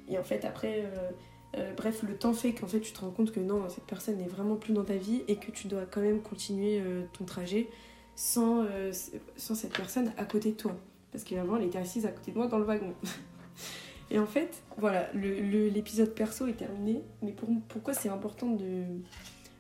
Et 0.09 0.19
en 0.19 0.25
fait 0.25 0.45
après... 0.45 0.85
Euh, 0.85 1.11
euh, 1.59 1.75
bref, 1.75 2.03
le 2.03 2.17
temps 2.17 2.33
fait 2.33 2.55
qu'en 2.55 2.67
fait 2.67 2.81
tu 2.81 2.93
te 2.93 3.01
rends 3.01 3.11
compte 3.11 3.31
que 3.31 3.41
non, 3.41 3.69
cette 3.69 3.85
personne 3.85 4.17
n'est 4.17 4.29
vraiment 4.29 4.57
plus 4.57 4.73
dans 4.73 4.85
ta 4.85 4.97
vie 4.97 5.23
et 5.29 5.37
que 5.37 5.51
tu 5.51 5.69
dois 5.69 5.85
quand 5.85 6.01
même 6.01 6.23
continuer 6.23 6.81
euh, 6.81 7.05
ton 7.13 7.25
trajet 7.25 7.69
sans, 8.14 8.64
euh, 8.64 8.93
sans 9.37 9.55
cette 9.55 9.76
personne 9.76 10.12
à 10.17 10.25
côté 10.25 10.53
de 10.53 10.56
toi. 10.56 10.76
Parce 11.11 11.25
qu'avant, 11.25 11.56
elle 11.56 11.64
était 11.64 11.79
assise 11.79 12.06
à 12.06 12.11
côté 12.11 12.32
de 12.32 12.37
moi 12.37 12.47
dans 12.47 12.59
le 12.59 12.64
wagon. 12.64 12.94
Et 14.11 14.19
en 14.19 14.26
fait, 14.26 14.62
voilà, 14.76 15.11
l'épisode 15.14 16.14
perso 16.14 16.47
est 16.47 16.55
terminé. 16.55 17.03
Mais 17.23 17.32
pour, 17.32 17.49
pourquoi 17.69 17.94
c'est 17.94 18.09
important 18.09 18.50
de, 18.50 18.85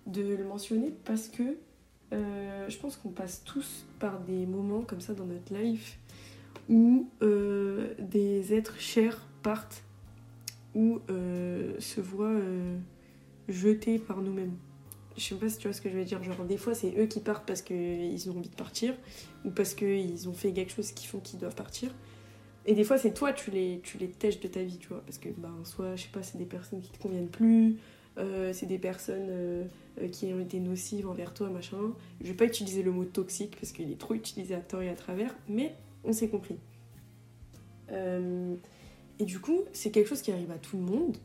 de 0.06 0.34
le 0.34 0.44
mentionner? 0.44 0.92
Parce 1.04 1.28
que 1.28 1.56
euh, 2.12 2.68
je 2.68 2.78
pense 2.78 2.96
qu'on 2.96 3.10
passe 3.10 3.42
tous 3.44 3.86
par 3.98 4.20
des 4.20 4.44
moments 4.44 4.82
comme 4.82 5.00
ça 5.00 5.14
dans 5.14 5.24
notre 5.24 5.54
life 5.54 5.98
où 6.68 7.08
euh, 7.22 7.94
des 7.98 8.52
êtres 8.52 8.78
chers 8.78 9.26
partent 9.42 9.82
ou 10.74 11.00
se 11.08 12.00
voient 12.00 12.40
jetés 13.48 13.98
par 13.98 14.22
nous-mêmes 14.22 14.56
je 15.16 15.22
sais 15.22 15.34
pas 15.34 15.48
si 15.48 15.58
tu 15.58 15.68
vois 15.68 15.74
ce 15.74 15.80
que 15.80 15.90
je 15.90 15.96
veux 15.96 16.04
dire. 16.04 16.22
Genre, 16.22 16.44
des 16.44 16.56
fois, 16.56 16.74
c'est 16.74 16.94
eux 16.98 17.06
qui 17.06 17.20
partent 17.20 17.46
parce 17.46 17.62
qu'ils 17.62 18.30
ont 18.30 18.36
envie 18.38 18.48
de 18.48 18.54
partir 18.54 18.94
ou 19.44 19.50
parce 19.50 19.74
qu'ils 19.74 20.28
ont 20.28 20.32
fait 20.32 20.52
quelque 20.52 20.72
chose 20.72 20.92
qui 20.92 21.06
font 21.06 21.20
qu'ils 21.20 21.38
doivent 21.38 21.54
partir. 21.54 21.94
Et 22.64 22.74
des 22.74 22.84
fois, 22.84 22.96
c'est 22.96 23.12
toi, 23.12 23.32
tu 23.32 23.50
les, 23.50 23.80
tu 23.82 23.98
les 23.98 24.08
tèches 24.08 24.40
de 24.40 24.48
ta 24.48 24.62
vie, 24.62 24.78
tu 24.78 24.88
vois. 24.88 25.02
Parce 25.04 25.18
que, 25.18 25.28
ben, 25.36 25.54
soit, 25.64 25.96
je 25.96 26.02
sais 26.02 26.08
pas, 26.12 26.22
c'est 26.22 26.38
des 26.38 26.44
personnes 26.44 26.80
qui 26.80 26.90
te 26.90 26.98
conviennent 26.98 27.28
plus, 27.28 27.76
euh, 28.18 28.52
c'est 28.52 28.66
des 28.66 28.78
personnes 28.78 29.28
euh, 29.28 29.64
qui 30.10 30.32
ont 30.32 30.40
été 30.40 30.60
nocives 30.60 31.08
envers 31.08 31.34
toi, 31.34 31.48
machin. 31.48 31.92
Je 32.20 32.28
vais 32.28 32.34
pas 32.34 32.44
utiliser 32.44 32.82
le 32.82 32.92
mot 32.92 33.04
toxique 33.04 33.56
parce 33.58 33.72
qu'il 33.72 33.90
est 33.90 33.98
trop 33.98 34.14
utilisé 34.14 34.54
à 34.54 34.60
tort 34.60 34.82
et 34.82 34.88
à 34.88 34.94
travers, 34.94 35.34
mais 35.48 35.74
on 36.04 36.12
s'est 36.12 36.28
compris. 36.28 36.56
Euh, 37.90 38.54
et 39.18 39.24
du 39.24 39.40
coup, 39.40 39.62
c'est 39.72 39.90
quelque 39.90 40.08
chose 40.08 40.22
qui 40.22 40.32
arrive 40.32 40.50
à 40.50 40.58
tout 40.58 40.76
le 40.76 40.84
monde. 40.84 41.16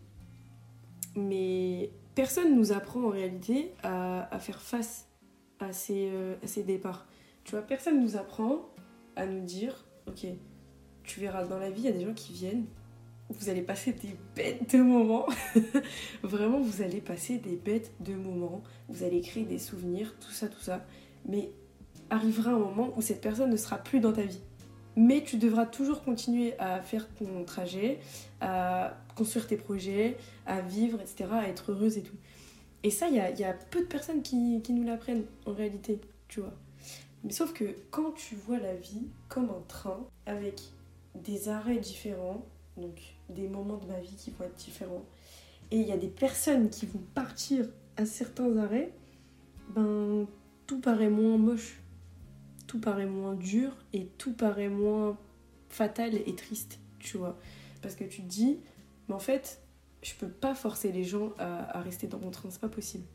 Mais 1.15 1.89
personne 2.17 2.55
nous 2.55 2.71
apprend 2.71 3.03
en 3.03 3.09
réalité 3.09 3.73
à, 3.83 4.39
faire 4.39 4.59
face 4.59 5.07
à 5.59 5.71
ces, 5.71 6.09
euh, 6.11 6.33
à 6.43 6.47
ces 6.47 6.63
départs. 6.63 7.05
Tu 7.43 7.51
vois, 7.51 7.61
personne 7.61 8.01
nous 8.01 8.17
apprend 8.17 8.69
à 9.15 9.27
nous 9.27 9.45
dire, 9.45 9.85
ok, 10.07 10.25
tu 11.03 11.19
verras 11.19 11.45
dans 11.45 11.59
la 11.59 11.69
vie, 11.69 11.81
il 11.81 11.85
y 11.85 11.89
a 11.89 11.91
des 11.91 12.03
gens 12.03 12.15
qui 12.15 12.33
viennent, 12.33 12.65
vous 13.29 13.49
allez 13.49 13.61
passer 13.61 13.93
des 13.93 14.15
bêtes 14.35 14.75
de 14.75 14.81
moments. 14.81 15.27
Vraiment, 16.23 16.59
vous 16.59 16.81
allez 16.81 17.01
passer 17.01 17.37
des 17.37 17.55
bêtes 17.55 17.91
de 17.99 18.15
moments. 18.15 18.63
Vous 18.89 19.03
allez 19.03 19.21
créer 19.21 19.43
des 19.43 19.59
souvenirs, 19.59 20.15
tout 20.19 20.31
ça, 20.31 20.47
tout 20.47 20.61
ça. 20.61 20.83
Mais 21.25 21.51
arrivera 22.09 22.49
un 22.49 22.57
moment 22.57 22.93
où 22.95 23.01
cette 23.01 23.21
personne 23.21 23.51
ne 23.51 23.57
sera 23.57 23.77
plus 23.77 23.99
dans 23.99 24.13
ta 24.13 24.23
vie 24.23 24.41
mais 24.99 25.21
tu 25.21 25.37
devras 25.37 25.67
toujours 25.67 26.03
continuer 26.03 26.57
à 26.57 26.81
faire 26.81 27.07
ton 27.13 27.43
trajet, 27.45 27.99
construire 29.17 29.47
tes 29.47 29.57
projets, 29.57 30.17
à 30.45 30.61
vivre, 30.61 30.99
etc., 31.01 31.25
à 31.31 31.47
être 31.47 31.71
heureuse 31.71 31.97
et 31.97 32.03
tout. 32.03 32.15
Et 32.83 32.91
ça, 32.91 33.07
il 33.09 33.15
y 33.15 33.43
a, 33.43 33.53
peu 33.53 33.81
de 33.81 33.85
personnes 33.85 34.21
qui, 34.21 34.61
nous 34.69 34.83
l'apprennent 34.83 35.25
en 35.45 35.53
réalité, 35.53 35.99
tu 36.27 36.39
vois. 36.39 36.53
Mais 37.23 37.31
sauf 37.31 37.51
que 37.53 37.75
quand 37.89 38.11
tu 38.11 38.35
vois 38.35 38.59
la 38.59 38.75
vie 38.75 39.07
comme 39.27 39.49
un 39.49 39.63
train, 39.67 40.05
avec 40.25 40.61
des 41.15 41.49
arrêts 41.49 41.79
différents, 41.79 42.45
donc 42.77 42.99
des 43.29 43.47
moments 43.47 43.77
de 43.77 43.87
ma 43.87 43.99
vie 43.99 44.15
qui 44.15 44.31
vont 44.31 44.45
être 44.45 44.55
différents, 44.55 45.03
et 45.71 45.77
il 45.77 45.87
y 45.87 45.91
a 45.91 45.97
des 45.97 46.07
personnes 46.07 46.69
qui 46.69 46.85
vont 46.85 47.01
partir 47.15 47.67
à 47.97 48.05
certains 48.05 48.55
arrêts, 48.57 48.93
ben 49.75 50.27
tout 50.67 50.79
paraît 50.79 51.09
moins 51.09 51.37
moche 51.37 51.81
tout 52.67 52.79
paraît 52.79 53.07
moins 53.07 53.33
dur 53.33 53.71
et 53.93 54.05
tout 54.17 54.33
paraît 54.33 54.69
moins 54.69 55.17
fatal 55.69 56.13
et 56.13 56.35
triste, 56.35 56.79
tu 56.99 57.17
vois. 57.17 57.39
Parce 57.81 57.95
que 57.95 58.03
tu 58.03 58.21
te 58.21 58.27
dis, 58.27 58.59
mais 59.07 59.15
en 59.15 59.19
fait, 59.19 59.61
je 60.01 60.13
peux 60.15 60.29
pas 60.29 60.55
forcer 60.55 60.91
les 60.91 61.03
gens 61.03 61.31
à, 61.39 61.81
rester 61.81 62.07
dans 62.07 62.19
mon 62.19 62.31
train, 62.31 62.49
c'est 62.49 62.61
pas 62.61 62.69
possible. 62.69 63.05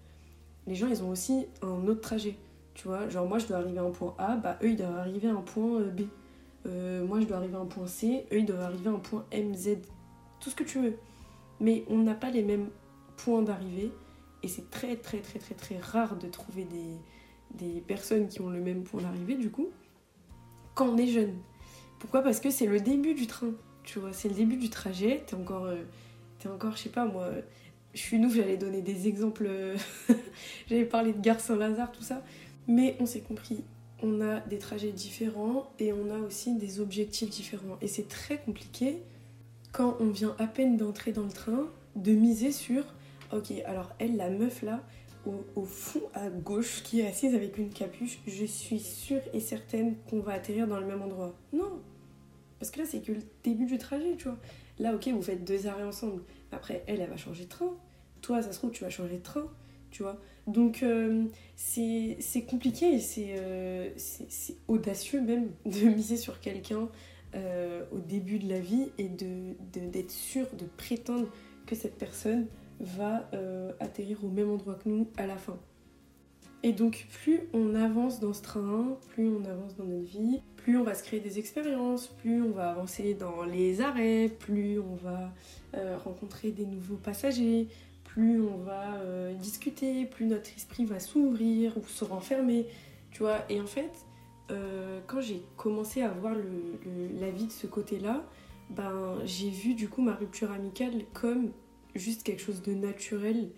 Les 0.66 0.74
gens, 0.74 0.88
ils 0.88 1.02
ont 1.02 1.10
aussi 1.10 1.46
un 1.62 1.86
autre 1.88 2.00
trajet, 2.00 2.36
tu 2.74 2.88
vois. 2.88 3.08
Genre, 3.08 3.26
moi, 3.26 3.38
je 3.38 3.46
dois 3.46 3.58
arriver 3.58 3.78
à 3.78 3.82
un 3.82 3.90
point 3.90 4.14
A, 4.18 4.36
bah, 4.36 4.58
eux, 4.62 4.70
ils 4.70 4.76
doivent 4.76 4.96
arriver 4.96 5.28
à 5.28 5.32
un 5.32 5.40
point 5.40 5.80
euh, 5.80 5.90
B. 5.90 6.02
Euh, 6.66 7.04
moi, 7.04 7.20
je 7.20 7.26
dois 7.26 7.38
arriver 7.38 7.56
à 7.56 7.60
un 7.60 7.66
point 7.66 7.86
C, 7.86 8.26
eux, 8.32 8.38
ils 8.38 8.46
doivent 8.46 8.60
arriver 8.60 8.88
à 8.88 8.92
un 8.92 8.98
point 8.98 9.24
M, 9.32 9.54
Z. 9.54 9.78
Tout 10.40 10.50
ce 10.50 10.54
que 10.54 10.64
tu 10.64 10.80
veux. 10.80 10.96
Mais 11.60 11.84
on 11.88 11.98
n'a 11.98 12.14
pas 12.14 12.30
les 12.30 12.42
mêmes 12.42 12.68
points 13.16 13.42
d'arrivée. 13.42 13.92
Et 14.42 14.48
c'est 14.48 14.70
très, 14.70 14.96
très, 14.96 15.18
très, 15.18 15.38
très, 15.38 15.54
très 15.54 15.78
rare 15.78 16.16
de 16.16 16.28
trouver 16.28 16.64
des, 16.64 16.96
des 17.54 17.80
personnes 17.80 18.28
qui 18.28 18.40
ont 18.40 18.50
le 18.50 18.60
même 18.60 18.82
point 18.82 19.02
d'arrivée 19.02 19.36
du 19.36 19.50
coup, 19.50 19.68
quand 20.74 20.88
on 20.88 20.96
est 20.96 21.06
jeune. 21.06 21.36
Pourquoi? 21.98 22.22
Parce 22.22 22.40
que 22.40 22.50
c'est 22.50 22.66
le 22.66 22.80
début 22.80 23.14
du 23.14 23.26
train. 23.26 23.52
Tu 23.84 23.98
vois, 23.98 24.12
c'est 24.12 24.28
le 24.28 24.34
début 24.34 24.56
du 24.56 24.70
trajet. 24.70 25.22
T'es 25.26 25.34
encore, 25.34 25.64
euh, 25.64 25.82
t'es 26.38 26.48
encore, 26.48 26.76
je 26.76 26.82
sais 26.82 26.88
pas 26.88 27.04
moi. 27.04 27.28
Je 27.94 28.00
suis 28.00 28.18
nous, 28.18 28.30
j'allais 28.30 28.56
donner 28.56 28.80
des 28.80 29.08
exemples. 29.08 29.48
j'allais 30.68 30.84
parler 30.84 31.12
de 31.12 31.20
Gare 31.20 31.40
Saint-Lazare, 31.40 31.92
tout 31.92 32.02
ça. 32.02 32.22
Mais 32.68 32.96
on 33.00 33.06
s'est 33.06 33.20
compris. 33.20 33.64
On 34.02 34.20
a 34.20 34.40
des 34.40 34.58
trajets 34.58 34.92
différents 34.92 35.70
et 35.78 35.92
on 35.92 36.10
a 36.10 36.18
aussi 36.18 36.56
des 36.56 36.80
objectifs 36.80 37.30
différents. 37.30 37.78
Et 37.80 37.88
c'est 37.88 38.08
très 38.08 38.38
compliqué 38.38 39.02
quand 39.72 39.96
on 40.00 40.10
vient 40.10 40.34
à 40.38 40.46
peine 40.46 40.76
d'entrer 40.76 41.12
dans 41.12 41.24
le 41.24 41.30
train 41.30 41.66
de 41.96 42.12
miser 42.12 42.52
sur 42.52 42.84
ok 43.32 43.52
alors 43.66 43.90
elle 43.98 44.16
la 44.16 44.30
meuf 44.30 44.62
là 44.62 44.82
au, 45.54 45.64
fond 45.64 46.02
à 46.14 46.28
gauche 46.28 46.82
qui 46.82 47.00
est 47.00 47.06
assise 47.06 47.34
avec 47.36 47.56
une 47.56 47.70
capuche, 47.70 48.18
je 48.26 48.44
suis 48.44 48.80
sûre 48.80 49.20
et 49.32 49.38
certaine 49.38 49.94
qu'on 50.10 50.18
va 50.18 50.32
atterrir 50.32 50.66
dans 50.66 50.80
le 50.80 50.86
même 50.86 51.00
endroit. 51.00 51.32
Non 51.52 51.80
Parce 52.62 52.70
que 52.70 52.78
là, 52.78 52.84
c'est 52.88 53.00
que 53.00 53.10
le 53.10 53.18
début 53.42 53.66
du 53.66 53.76
trajet, 53.76 54.14
tu 54.16 54.28
vois. 54.28 54.38
Là, 54.78 54.94
ok, 54.94 55.08
vous 55.08 55.20
faites 55.20 55.42
deux 55.42 55.66
arrêts 55.66 55.82
ensemble. 55.82 56.22
Après, 56.52 56.84
elle, 56.86 57.00
elle 57.00 57.10
va 57.10 57.16
changer 57.16 57.42
de 57.42 57.48
train. 57.48 57.76
Toi, 58.20 58.40
ça 58.40 58.52
se 58.52 58.58
trouve, 58.58 58.70
tu 58.70 58.84
vas 58.84 58.88
changer 58.88 59.16
de 59.16 59.22
train, 59.24 59.50
tu 59.90 60.04
vois. 60.04 60.16
Donc, 60.46 60.84
euh, 60.84 61.24
c'est 61.56 62.46
compliqué 62.48 62.94
et 62.94 63.00
euh, 63.36 63.90
c'est 63.96 64.54
audacieux 64.68 65.20
même 65.20 65.50
de 65.66 65.88
miser 65.88 66.16
sur 66.16 66.38
quelqu'un 66.38 66.88
euh, 67.34 67.84
au 67.90 67.98
début 67.98 68.38
de 68.38 68.48
la 68.48 68.60
vie 68.60 68.92
et 68.96 69.08
d'être 69.08 69.92
de, 69.92 70.04
sûr, 70.08 70.46
de 70.56 70.66
prétendre 70.76 71.26
que 71.66 71.74
cette 71.74 71.98
personne 71.98 72.46
va 72.78 73.28
euh, 73.34 73.72
atterrir 73.80 74.24
au 74.24 74.28
même 74.28 74.52
endroit 74.52 74.74
que 74.76 74.88
nous 74.88 75.08
à 75.16 75.26
la 75.26 75.36
fin. 75.36 75.58
Et 76.62 76.72
donc 76.72 77.08
plus 77.10 77.40
on 77.52 77.74
avance 77.74 78.20
dans 78.20 78.32
ce 78.32 78.42
train, 78.42 78.96
plus 79.08 79.28
on 79.28 79.44
avance 79.46 79.74
dans 79.74 79.84
notre 79.84 80.06
vie, 80.06 80.42
plus 80.62 80.76
on 80.78 80.84
va 80.84 80.94
se 80.94 81.02
créer 81.02 81.20
des 81.20 81.38
expériences, 81.38 82.08
plus 82.08 82.42
on 82.42 82.50
va 82.50 82.70
avancer 82.70 83.14
dans 83.14 83.44
les 83.44 83.80
arrêts, 83.80 84.30
plus 84.38 84.78
on 84.78 84.94
va 84.96 85.32
euh, 85.74 85.96
rencontrer 85.98 86.50
des 86.50 86.66
nouveaux 86.66 86.96
passagers, 86.96 87.68
plus 88.04 88.40
on 88.40 88.58
va 88.58 88.94
euh, 88.96 89.34
discuter, 89.34 90.06
plus 90.06 90.26
notre 90.26 90.50
esprit 90.54 90.84
va 90.84 91.00
s'ouvrir 91.00 91.76
ou 91.76 91.86
se 91.86 92.04
renfermer, 92.04 92.66
tu 93.10 93.20
vois. 93.20 93.44
Et 93.48 93.60
en 93.60 93.66
fait, 93.66 93.92
quand 95.06 95.22
j'ai 95.22 95.40
commencé 95.56 96.02
à 96.02 96.08
voir 96.08 96.34
la 96.34 97.30
vie 97.30 97.46
de 97.46 97.52
ce 97.52 97.66
côté-là, 97.66 98.22
ben, 98.68 99.16
j'ai 99.24 99.48
vu 99.48 99.72
du 99.72 99.88
coup 99.88 100.02
ma 100.02 100.14
rupture 100.14 100.50
amicale 100.50 101.04
comme 101.14 101.52
juste 101.94 102.22
quelque 102.22 102.42
chose 102.42 102.62
de 102.62 102.74
naturel 102.74 103.48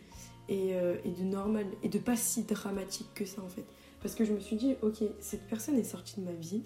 euh, 0.50 0.96
et, 1.04 1.10
de 1.10 1.22
normal 1.22 1.66
et 1.82 1.88
de 1.88 1.98
pas 1.98 2.16
si 2.16 2.42
dramatique 2.42 3.08
que 3.14 3.24
ça 3.24 3.42
en 3.42 3.48
fait. 3.48 3.64
Parce 4.02 4.14
que 4.14 4.24
je 4.24 4.32
me 4.32 4.40
suis 4.40 4.56
dit, 4.56 4.74
ok, 4.82 5.02
cette 5.20 5.46
personne 5.46 5.78
est 5.78 5.84
sortie 5.84 6.20
de 6.20 6.26
ma 6.26 6.32
vie, 6.32 6.62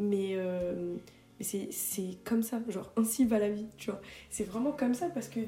mais, 0.00 0.32
euh, 0.34 0.96
c'est 1.40 2.18
comme 2.24 2.42
ça, 2.42 2.60
genre 2.68 2.92
ainsi 2.96 3.24
va 3.24 3.38
la 3.38 3.50
vie, 3.50 3.66
tu 3.76 3.90
vois. 3.90 4.00
C'est 4.30 4.44
vraiment 4.44 4.72
comme 4.72 4.94
ça 4.94 5.08
parce 5.08 5.28
que 5.28 5.40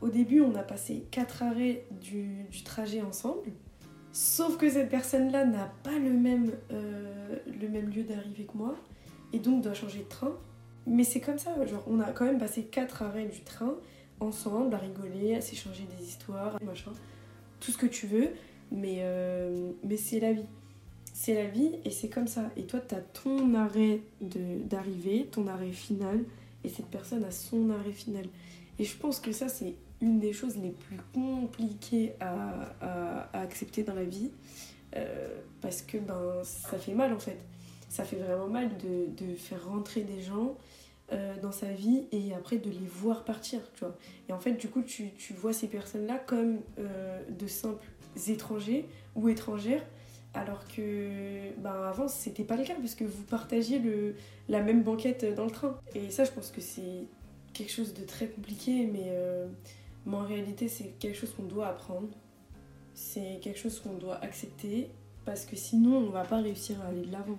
au 0.00 0.08
début, 0.08 0.40
on 0.40 0.54
a 0.54 0.62
passé 0.62 1.04
quatre 1.10 1.42
arrêts 1.42 1.84
du, 2.00 2.46
trajet 2.64 3.00
ensemble, 3.00 3.50
sauf 4.12 4.56
que 4.56 4.68
cette 4.68 4.88
personne-là 4.88 5.44
n'a 5.44 5.72
pas 5.82 5.98
le 5.98 6.10
même, 6.10 6.52
euh, 6.72 7.38
le 7.60 7.68
même 7.68 7.90
lieu 7.90 8.02
d'arrivée 8.02 8.44
que 8.44 8.56
moi 8.56 8.74
et 9.32 9.38
donc 9.38 9.62
doit 9.62 9.74
changer 9.74 10.00
de 10.00 10.08
train. 10.08 10.36
Mais 10.86 11.02
c'est 11.02 11.20
comme 11.20 11.38
ça, 11.38 11.50
genre 11.66 11.84
on 11.86 12.00
a 12.00 12.12
quand 12.12 12.24
même 12.24 12.38
passé 12.38 12.64
quatre 12.64 13.02
arrêts 13.02 13.26
du 13.26 13.40
train 13.40 13.74
ensemble, 14.20 14.74
à 14.74 14.78
rigoler, 14.78 15.34
à 15.34 15.40
s'échanger 15.40 15.84
des 15.98 16.06
histoires, 16.06 16.58
machin, 16.62 16.92
tout 17.60 17.72
ce 17.72 17.78
que 17.78 17.86
tu 17.86 18.06
veux, 18.06 18.28
mais, 18.70 18.98
euh, 19.00 19.72
mais 19.82 19.96
c'est 19.96 20.20
la 20.20 20.32
vie. 20.32 20.46
C'est 21.18 21.32
la 21.32 21.46
vie 21.46 21.70
et 21.86 21.90
c'est 21.90 22.10
comme 22.10 22.26
ça. 22.26 22.50
Et 22.58 22.64
toi, 22.64 22.78
tu 22.78 22.94
as 22.94 23.00
ton 23.00 23.54
arrêt 23.54 24.00
d'arrivée, 24.20 25.26
ton 25.32 25.46
arrêt 25.46 25.72
final, 25.72 26.22
et 26.62 26.68
cette 26.68 26.88
personne 26.88 27.24
a 27.24 27.30
son 27.30 27.70
arrêt 27.70 27.92
final. 27.92 28.26
Et 28.78 28.84
je 28.84 28.94
pense 28.98 29.18
que 29.18 29.32
ça, 29.32 29.48
c'est 29.48 29.76
une 30.02 30.20
des 30.20 30.34
choses 30.34 30.58
les 30.58 30.72
plus 30.72 30.98
compliquées 31.14 32.12
à, 32.20 33.30
accepter 33.32 33.82
dans 33.82 33.94
la 33.94 34.04
vie, 34.04 34.30
euh, 34.94 35.40
parce 35.62 35.80
que 35.80 35.96
ben, 35.96 36.42
ça 36.42 36.76
fait 36.76 36.92
mal 36.92 37.14
en 37.14 37.18
fait. 37.18 37.38
Ça 37.88 38.04
fait 38.04 38.16
vraiment 38.16 38.48
mal 38.48 38.68
de, 38.76 39.34
faire 39.36 39.66
rentrer 39.66 40.02
des 40.02 40.20
gens 40.20 40.54
euh, 41.12 41.34
dans 41.40 41.52
sa 41.52 41.72
vie 41.72 42.04
et 42.12 42.34
après 42.34 42.58
de 42.58 42.68
les 42.68 42.86
voir 42.86 43.24
partir, 43.24 43.60
tu 43.72 43.80
vois. 43.80 43.96
Et 44.28 44.34
en 44.34 44.38
fait, 44.38 44.52
du 44.52 44.68
coup, 44.68 44.82
tu, 44.82 45.12
tu 45.16 45.32
vois 45.32 45.54
ces 45.54 45.68
personnes-là 45.68 46.18
comme 46.26 46.58
euh, 46.78 47.22
de 47.30 47.46
simples 47.46 47.86
étrangers 48.28 48.86
ou 49.14 49.30
étrangères, 49.30 49.82
alors 50.36 50.66
que 50.68 51.50
ben, 51.58 51.82
avant, 51.88 52.08
c'était 52.08 52.44
pas 52.44 52.56
le 52.56 52.64
cas 52.64 52.74
parce 52.74 52.94
que 52.94 53.04
vous 53.04 53.22
partagiez 53.24 53.78
le, 53.78 54.14
la 54.48 54.62
même 54.62 54.82
banquette 54.82 55.24
dans 55.34 55.44
le 55.44 55.50
train. 55.50 55.78
Et 55.94 56.10
ça, 56.10 56.24
je 56.24 56.30
pense 56.30 56.50
que 56.50 56.60
c'est 56.60 57.06
quelque 57.52 57.72
chose 57.72 57.94
de 57.94 58.04
très 58.04 58.26
compliqué, 58.28 58.86
mais, 58.86 59.06
euh, 59.06 59.46
en 60.10 60.24
réalité, 60.24 60.68
c'est 60.68 60.94
quelque 60.98 61.16
chose 61.16 61.32
qu'on 61.34 61.44
doit 61.44 61.68
apprendre. 61.68 62.08
C'est 62.94 63.40
quelque 63.42 63.58
chose 63.58 63.80
qu'on 63.80 63.94
doit 63.94 64.22
accepter 64.22 64.88
parce 65.24 65.44
que 65.44 65.56
sinon, 65.56 65.96
on 65.96 66.10
va 66.10 66.22
pas 66.22 66.40
réussir 66.40 66.80
à 66.82 66.88
aller 66.88 67.02
de 67.02 67.12
l'avant. 67.12 67.38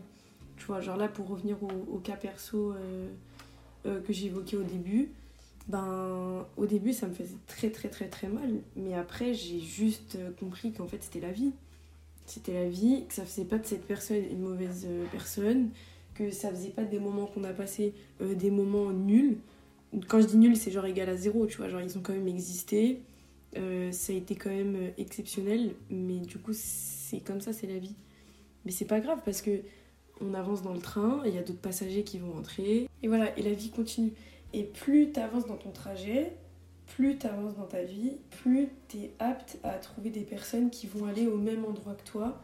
Tu 0.58 0.66
vois, 0.66 0.82
genre 0.82 0.98
là, 0.98 1.08
pour 1.08 1.30
revenir 1.30 1.58
au, 1.64 2.00
cas 2.00 2.18
perso 2.18 2.74
euh, 2.74 4.02
que 4.02 4.12
j'évoquais 4.12 4.58
au 4.58 4.64
début, 4.64 5.12
ben 5.68 6.46
au 6.56 6.66
début 6.66 6.94
ça 6.94 7.08
me 7.08 7.14
faisait 7.14 7.36
très 7.46 7.70
très 7.70 7.90
très 7.90 8.08
très 8.08 8.28
mal, 8.28 8.50
mais 8.76 8.94
après 8.94 9.34
j'ai 9.34 9.60
juste 9.60 10.16
euh, 10.16 10.32
compris 10.40 10.72
qu'en 10.72 10.88
fait 10.88 11.04
c'était 11.04 11.20
la 11.20 11.32
vie. 11.32 11.52
C'était 12.28 12.54
la 12.54 12.70
vie, 12.70 13.06
que 13.08 13.14
ça 13.16 13.26
faisait 13.26 13.46
pas 13.46 13.58
de 13.58 13.66
cette 13.66 13.86
personne 13.86 14.24
une 14.30 14.42
mauvaise 14.42 14.86
euh, 14.88 15.06
personne, 15.12 15.70
que 16.14 16.30
ça 16.30 16.52
faisait 16.52 16.70
pas 16.70 16.84
des 16.84 17.00
moments 17.00 17.26
qu'on 17.26 17.44
a 17.44 17.54
passé 17.54 17.94
des 18.20 18.52
moments 18.52 18.92
nuls. 18.92 19.38
Quand 20.08 20.22
je 20.22 20.28
dis 20.28 20.38
nul, 20.38 20.56
c'est 20.56 20.72
genre 20.72 20.86
égal 20.86 21.10
à 21.10 21.16
zéro, 21.16 21.48
tu 21.48 21.58
vois, 21.58 21.70
genre 21.70 21.82
ils 21.82 21.98
ont 21.98 22.02
quand 22.02 22.14
même 22.14 22.28
existé, 22.28 23.02
ça 23.56 24.14
a 24.14 24.16
été 24.16 24.36
quand 24.36 24.50
même 24.50 24.92
exceptionnel, 24.98 25.74
mais 25.90 26.18
du 26.18 26.38
coup 26.38 26.52
c'est 26.54 27.20
comme 27.20 27.40
ça, 27.40 27.54
c'est 27.54 27.68
la 27.68 27.78
vie. 27.78 27.96
Mais 28.66 28.72
c'est 28.72 28.86
pas 28.86 29.00
grave 29.00 29.20
parce 29.24 29.42
que 29.42 29.62
on 30.22 30.34
avance 30.34 30.62
dans 30.62 30.74
le 30.74 30.82
train, 30.82 31.22
il 31.26 31.34
y 31.34 31.38
a 31.38 31.44
d'autres 31.44 31.62
passagers 31.62 32.04
qui 32.04 32.18
vont 32.18 32.36
entrer, 32.36 32.90
et 33.04 33.08
voilà, 33.08 33.38
et 33.38 33.44
la 33.44 33.54
vie 33.54 33.70
continue. 33.70 34.12
Et 34.54 34.64
plus 34.64 35.12
tu 35.12 35.20
avances 35.20 35.46
dans 35.46 35.58
ton 35.58 35.72
trajet, 35.72 36.34
plus 36.98 37.16
tu 37.20 37.28
avances 37.28 37.56
dans 37.56 37.68
ta 37.68 37.84
vie, 37.84 38.18
plus 38.42 38.70
tu 38.88 38.98
es 38.98 39.12
apte 39.20 39.60
à 39.62 39.74
trouver 39.74 40.10
des 40.10 40.22
personnes 40.22 40.72
qui 40.72 40.88
vont 40.88 41.06
aller 41.06 41.28
au 41.28 41.38
même 41.38 41.64
endroit 41.64 41.94
que 41.94 42.04
toi, 42.10 42.42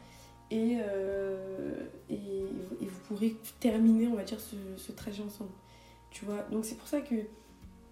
et, 0.51 0.77
euh, 0.77 1.87
et, 2.11 2.45
vous 2.81 2.99
pourrez 3.07 3.35
terminer, 3.59 4.07
on 4.07 4.13
va 4.13 4.23
dire, 4.23 4.37
ce, 4.39 4.91
trajet 4.91 5.23
ensemble. 5.23 5.49
Tu 6.11 6.23
vois, 6.25 6.43
donc 6.51 6.65
c'est 6.65 6.75
pour 6.75 6.87
ça 6.87 7.01
que 7.01 7.15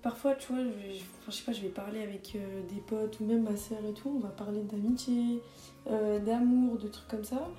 parfois, 0.03 0.36
tu 0.36 0.53
vois, 0.53 0.62
je, 0.63 1.32
sais 1.32 1.44
pas, 1.44 1.51
je 1.51 1.62
vais 1.62 1.70
parler 1.70 2.03
avec 2.03 2.36
euh, 2.36 2.62
des 2.70 2.80
potes 2.82 3.20
ou 3.22 3.25
même 3.25 3.41
ma 3.41 3.58
soeur 3.58 3.84
et 3.84 3.94
tout, 3.94 4.13
on 4.15 4.20
va 4.20 4.30
parler 4.30 4.62
d'amitié, 4.62 5.41
euh, 5.89 6.20
d'amour, 6.20 6.77
de 6.77 6.88
trucs 6.89 7.08
comme 7.08 7.24
ça. 7.24 7.50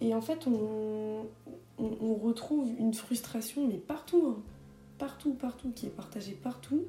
Et 0.00 0.16
en 0.16 0.20
fait, 0.20 0.48
on, 0.48 1.26
on, 1.78 2.14
retrouve 2.16 2.68
une 2.76 2.92
frustration, 2.92 3.68
mais 3.68 3.78
partout, 3.78 4.34
hein. 4.36 4.42
partout, 4.98 5.34
partout, 5.34 5.70
qui 5.70 5.86
est 5.86 5.90
partagée 5.90 6.32
partout, 6.32 6.86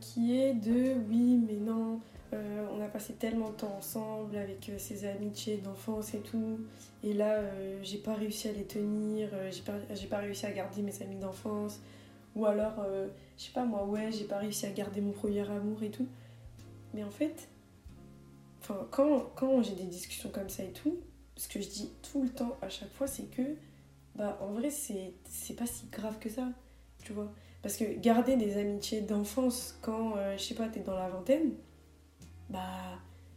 qui 0.00 0.36
est 0.38 0.54
de 0.54 0.94
oui, 1.08 1.40
mais 1.46 1.56
non, 1.56 2.00
euh, 2.32 2.66
on 2.72 2.82
a 2.82 2.88
passé 2.88 3.14
tellement 3.14 3.50
de 3.50 3.56
temps 3.56 3.74
ensemble 3.76 4.36
avec 4.36 4.68
euh, 4.68 4.78
ses 4.78 5.06
amitiés 5.06 5.58
d'enfance 5.58 6.14
et 6.14 6.20
tout, 6.20 6.60
et 7.02 7.12
là, 7.12 7.40
j'ai 7.82 7.98
pas 7.98 8.14
réussi 8.14 8.48
à 8.48 8.52
les 8.52 8.64
tenir, 8.64 9.28
j'ai 9.50 9.62
pas, 9.62 9.78
pas 10.10 10.18
réussi 10.18 10.46
à 10.46 10.52
garder 10.52 10.82
mes 10.82 11.02
amis 11.02 11.16
d'enfance, 11.16 11.80
ou 12.34 12.46
alors, 12.46 12.84
je 13.38 13.44
sais 13.44 13.52
pas 13.52 13.64
moi, 13.64 13.84
ouais, 13.86 14.10
j'ai 14.10 14.24
pas 14.24 14.38
réussi 14.38 14.66
à 14.66 14.70
garder 14.70 15.00
mon 15.00 15.12
premier 15.12 15.48
amour 15.48 15.82
et 15.82 15.90
tout. 15.90 16.06
Mais 16.94 17.04
en 17.04 17.10
fait, 17.10 17.48
quand, 18.90 19.30
quand 19.34 19.62
j'ai 19.62 19.74
des 19.74 19.84
discussions 19.84 20.30
comme 20.30 20.48
ça 20.48 20.64
et 20.64 20.72
tout, 20.72 20.98
ce 21.36 21.48
que 21.48 21.60
je 21.60 21.68
dis 21.68 21.90
tout 22.10 22.22
le 22.22 22.28
temps 22.30 22.56
à 22.62 22.68
chaque 22.68 22.92
fois, 22.92 23.06
c'est 23.06 23.30
que, 23.30 23.42
bah, 24.14 24.38
en 24.40 24.52
vrai, 24.52 24.70
c'est 24.70 25.54
pas 25.56 25.66
si 25.66 25.86
grave 25.92 26.18
que 26.18 26.28
ça, 26.28 26.48
tu 27.02 27.12
vois. 27.12 27.30
Parce 27.66 27.78
que 27.78 27.98
garder 27.98 28.36
des 28.36 28.58
amitiés 28.58 29.00
d'enfance 29.00 29.76
quand, 29.82 30.16
euh, 30.16 30.36
je 30.38 30.42
sais 30.44 30.54
pas, 30.54 30.68
t'es 30.68 30.78
dans 30.78 30.94
la 30.94 31.08
vingtaine, 31.08 31.50
bah, 32.48 32.60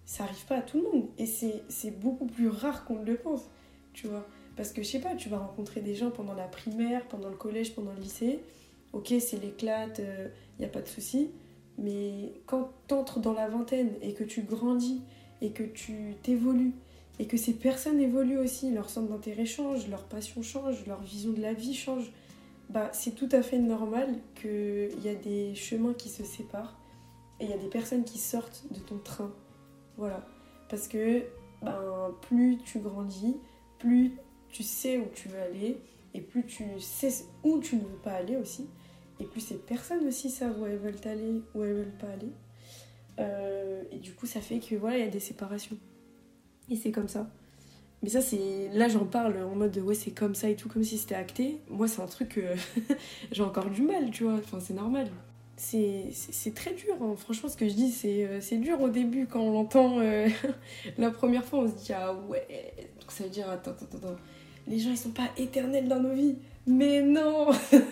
ça 0.06 0.26
arrive 0.26 0.46
pas 0.46 0.58
à 0.58 0.62
tout 0.62 0.78
le 0.78 0.84
monde. 0.84 1.08
Et 1.18 1.26
c'est 1.26 2.00
beaucoup 2.00 2.28
plus 2.28 2.48
rare 2.48 2.86
qu'on 2.86 3.02
le 3.02 3.16
pense, 3.16 3.50
tu 3.92 4.06
vois. 4.06 4.28
Parce 4.56 4.72
que, 4.72 4.84
je 4.84 4.88
sais 4.88 5.00
pas, 5.00 5.16
tu 5.16 5.30
vas 5.30 5.40
rencontrer 5.40 5.82
des 5.82 5.96
gens 5.96 6.12
pendant 6.12 6.36
la 6.36 6.44
primaire, 6.44 7.08
pendant 7.08 7.30
le 7.30 7.38
collège, 7.38 7.74
pendant 7.74 7.92
le 7.92 8.00
lycée. 8.00 8.40
Ok, 8.94 9.12
c'est 9.20 9.42
l'éclate, 9.42 9.98
il 9.98 10.06
euh, 10.06 10.28
n'y 10.60 10.66
a 10.66 10.70
pas 10.70 10.84
de 10.84 10.88
souci. 10.88 11.32
Mais 11.80 12.32
quand 12.46 12.70
t'entres 12.86 13.20
dans 13.20 13.34
la 13.34 13.48
vingtaine 13.48 13.90
et 14.04 14.14
que 14.14 14.24
tu 14.24 14.44
grandis 14.44 15.02
et 15.42 15.54
que 15.54 15.64
tu 15.64 16.14
t'évolues 16.22 16.76
et 17.18 17.26
que 17.26 17.36
ces 17.36 17.54
personnes 17.54 18.00
évoluent 18.00 18.38
aussi, 18.38 18.70
leur 18.70 18.92
centre 18.92 19.10
d'intérêt 19.10 19.48
change, 19.48 19.88
leur 19.88 20.04
passion 20.04 20.44
change, 20.44 20.86
leur 20.86 21.02
vision 21.02 21.32
de 21.32 21.42
la 21.42 21.54
vie 21.54 21.74
change, 21.74 22.12
bah, 22.70 22.90
c'est 22.94 23.16
tout 23.16 23.30
à 23.32 23.42
fait 23.42 23.58
normal 23.58 24.20
qu'il 24.36 25.02
y 25.04 25.10
a 25.10 25.16
des 25.16 25.56
chemins 25.56 25.94
qui 25.94 26.10
se 26.10 26.24
séparent 26.24 26.80
et 27.40 27.46
il 27.46 27.50
y 27.50 27.54
a 27.54 27.58
des 27.58 27.68
personnes 27.70 28.04
qui 28.04 28.20
sortent 28.20 28.64
de 28.72 28.80
ton 28.80 28.98
train. 29.00 29.32
Voilà. 29.98 30.26
Parce 30.70 30.88
que 30.88 31.24
ben, 31.62 32.14
plus 32.22 32.58
tu 32.64 32.80
grandis, 32.80 33.38
plus 33.80 34.14
tu 34.50 34.64
sais 34.64 34.98
où 34.98 35.06
tu 35.14 35.30
veux 35.30 35.40
aller 35.40 35.82
et 36.14 36.22
plus 36.22 36.46
tu 36.46 36.80
sais 36.80 37.26
où 37.44 37.60
tu 37.60 37.76
ne 37.76 37.82
veux 37.82 37.98
pas 38.04 38.14
aller 38.14 38.36
aussi. 38.36 38.68
et 39.20 39.26
plus 39.26 39.42
ces 39.42 39.58
personnes 39.58 40.08
aussi 40.08 40.30
savent 40.30 40.60
où 40.62 40.66
elles 40.66 40.78
veulent 40.78 40.96
aller, 41.06 41.42
où 41.54 41.64
elles 41.64 41.74
veulent 41.74 41.98
pas 42.00 42.08
aller. 42.08 42.32
Euh, 43.20 43.84
et 43.92 43.98
du 43.98 44.14
coup, 44.14 44.26
ça 44.26 44.40
fait 44.40 44.60
que 44.60 44.76
voilà, 44.76 44.98
il 44.98 45.06
y 45.06 45.08
a 45.08 45.12
des 45.12 45.20
séparations. 45.20 45.78
Et 46.70 46.76
c'est 46.76 46.92
comme 46.92 47.10
ça. 47.10 47.30
Mais 48.02 48.10
ça, 48.10 48.22
c'est. 48.22 48.70
Là, 48.74 48.88
j'en 48.88 49.06
parle 49.06 49.42
en 49.44 49.56
mode 49.56 49.78
ouais, 49.78 49.96
c'est 49.96 50.12
comme 50.12 50.36
ça 50.36 50.50
et 50.50 50.56
tout, 50.56 50.70
comme 50.70 50.84
si 50.84 50.98
c'était 50.98 51.16
acté. 51.16 51.60
Moi, 51.70 51.88
c'est 51.88 52.02
un 52.02 52.08
truc 52.08 52.30
que 52.30 52.42
j'ai 53.32 53.44
encore 53.44 53.70
du 53.70 53.82
mal, 53.82 54.10
tu 54.12 54.24
vois. 54.24 54.36
Enfin, 54.36 54.60
c'est 54.60 54.74
normal. 54.74 55.10
C'est 55.58 56.14
très 56.56 56.74
dur, 56.74 56.96
hein. 57.02 57.16
franchement, 57.18 57.50
ce 57.50 57.58
que 57.58 57.68
je 57.68 57.74
dis, 57.74 57.92
c'est 57.92 58.24
euh, 58.26 58.60
dur 58.62 58.80
au 58.80 58.88
début 58.88 59.28
quand 59.28 59.42
on 59.42 59.52
l'entend 59.52 60.00
euh, 60.00 60.30
la 60.98 61.12
première 61.12 61.44
fois. 61.44 61.60
On 61.60 61.68
se 61.68 61.76
dit 61.76 61.92
ah 61.92 62.14
ouais. 62.14 62.48
Donc 63.02 63.12
ça 63.12 63.26
veut 63.26 63.30
dire 63.30 63.50
attends, 63.50 63.72
attends, 63.72 63.98
attends. 63.98 64.16
Les 64.68 64.80
gens, 64.80 64.92
ils 64.92 64.98
sont 64.98 65.12
pas 65.12 65.30
éternels 65.38 65.90
dans 65.90 66.00
nos 66.00 66.14
vies. 66.14 66.38
Mais 66.66 67.02
non 67.02 67.48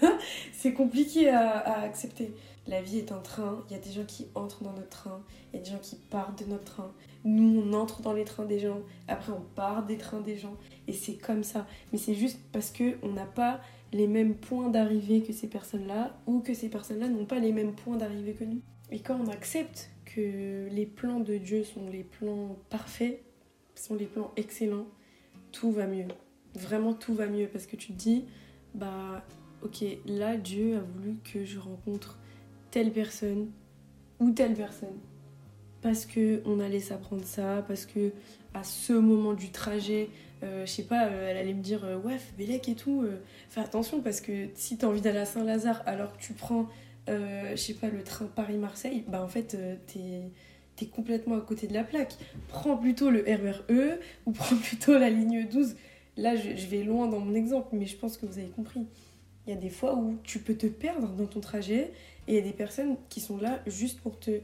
C'est 0.53 0.71
compliqué 0.71 1.29
à 1.29 1.81
accepter. 1.81 2.31
La 2.67 2.81
vie 2.81 2.97
est 2.97 3.13
un 3.13 3.19
train, 3.19 3.63
il 3.69 3.77
y 3.77 3.79
a 3.79 3.81
des 3.81 3.91
gens 3.91 4.03
qui 4.05 4.27
entrent 4.35 4.61
dans 4.63 4.73
notre 4.73 4.89
train, 4.89 5.21
il 5.53 5.57
y 5.57 5.61
a 5.61 5.63
des 5.63 5.71
gens 5.71 5.79
qui 5.81 5.95
partent 5.95 6.43
de 6.43 6.49
notre 6.49 6.65
train. 6.65 6.91
Nous, 7.29 7.61
on 7.61 7.73
entre 7.73 8.01
dans 8.01 8.13
les 8.13 8.23
trains 8.23 8.45
des 8.45 8.57
gens, 8.57 8.79
après 9.09 9.33
on 9.33 9.41
part 9.53 9.85
des 9.85 9.97
trains 9.97 10.21
des 10.21 10.37
gens, 10.37 10.55
et 10.87 10.93
c'est 10.93 11.17
comme 11.17 11.43
ça. 11.43 11.67
Mais 11.91 11.97
c'est 11.97 12.13
juste 12.13 12.39
parce 12.53 12.71
qu'on 12.71 13.09
n'a 13.09 13.25
pas 13.25 13.59
les 13.91 14.07
mêmes 14.07 14.33
points 14.33 14.69
d'arrivée 14.69 15.21
que 15.21 15.33
ces 15.33 15.47
personnes-là, 15.47 16.17
ou 16.25 16.39
que 16.39 16.53
ces 16.53 16.69
personnes-là 16.69 17.09
n'ont 17.09 17.25
pas 17.25 17.39
les 17.39 17.51
mêmes 17.51 17.73
points 17.73 17.97
d'arrivée 17.97 18.31
que 18.31 18.45
nous. 18.45 18.61
Et 18.91 18.99
quand 18.99 19.19
on 19.21 19.27
accepte 19.27 19.89
que 20.05 20.69
les 20.69 20.85
plans 20.85 21.19
de 21.19 21.35
Dieu 21.35 21.65
sont 21.65 21.89
les 21.89 22.05
plans 22.05 22.55
parfaits, 22.69 23.21
sont 23.75 23.95
les 23.95 24.05
plans 24.05 24.31
excellents, 24.37 24.87
tout 25.51 25.73
va 25.73 25.85
mieux. 25.85 26.07
Vraiment 26.55 26.93
tout 26.93 27.13
va 27.13 27.27
mieux 27.27 27.47
parce 27.47 27.67
que 27.67 27.75
tu 27.75 27.87
te 27.87 27.97
dis, 27.97 28.23
bah 28.73 29.25
ok, 29.63 29.83
là 30.05 30.37
Dieu 30.37 30.77
a 30.77 30.79
voulu 30.79 31.17
que 31.25 31.43
je 31.43 31.59
rencontre 31.59 32.17
telle 32.71 32.93
personne 32.93 33.51
ou 34.21 34.31
telle 34.31 34.53
personne. 34.53 34.97
Parce 35.81 36.05
que 36.05 36.41
on 36.45 36.59
allait 36.59 36.79
s'apprendre 36.79 37.23
ça, 37.23 37.63
parce 37.67 37.85
que 37.85 38.11
à 38.53 38.63
ce 38.63 38.93
moment 38.93 39.33
du 39.33 39.51
trajet, 39.51 40.09
euh, 40.43 40.65
je 40.65 40.71
sais 40.71 40.83
pas, 40.83 41.07
euh, 41.07 41.29
elle 41.29 41.37
allait 41.37 41.53
me 41.53 41.61
dire 41.61 41.83
euh, 41.83 41.97
ouais, 41.97 42.17
Bélec 42.37 42.69
et 42.69 42.75
tout, 42.75 43.05
fais 43.49 43.61
attention 43.61 44.01
parce 44.01 44.21
que 44.21 44.47
si 44.55 44.77
t'as 44.77 44.87
envie 44.87 45.01
d'aller 45.01 45.19
à 45.19 45.25
Saint-Lazare 45.25 45.81
alors 45.85 46.15
que 46.15 46.21
tu 46.21 46.33
prends, 46.33 46.67
je 47.07 47.55
sais 47.55 47.73
pas, 47.73 47.89
le 47.89 48.03
train 48.03 48.25
Paris-Marseille, 48.25 49.03
bah 49.07 49.23
en 49.23 49.27
fait 49.27 49.57
t'es 49.87 50.31
es 50.79 50.85
complètement 50.85 51.37
à 51.37 51.41
côté 51.41 51.67
de 51.67 51.73
la 51.73 51.83
plaque. 51.83 52.15
Prends 52.49 52.77
plutôt 52.77 53.09
le 53.09 53.21
RER 53.21 53.63
E 53.69 53.99
ou 54.25 54.31
prends 54.33 54.55
plutôt 54.55 54.97
la 54.97 55.09
ligne 55.09 55.47
12. 55.47 55.75
Là, 56.17 56.35
je 56.35 56.67
vais 56.67 56.83
loin 56.83 57.07
dans 57.07 57.19
mon 57.19 57.33
exemple, 57.33 57.69
mais 57.73 57.85
je 57.85 57.95
pense 57.95 58.17
que 58.17 58.25
vous 58.25 58.37
avez 58.39 58.49
compris. 58.49 58.85
Il 59.45 59.53
y 59.53 59.53
a 59.53 59.59
des 59.59 59.69
fois 59.69 59.95
où 59.95 60.17
tu 60.23 60.39
peux 60.39 60.55
te 60.55 60.67
perdre 60.67 61.07
dans 61.09 61.25
ton 61.25 61.39
trajet 61.39 61.91
et 62.27 62.33
il 62.33 62.35
y 62.35 62.37
a 62.37 62.41
des 62.41 62.51
personnes 62.51 62.97
qui 63.09 63.21
sont 63.21 63.37
là 63.37 63.59
juste 63.65 64.01
pour 64.01 64.19
te 64.19 64.41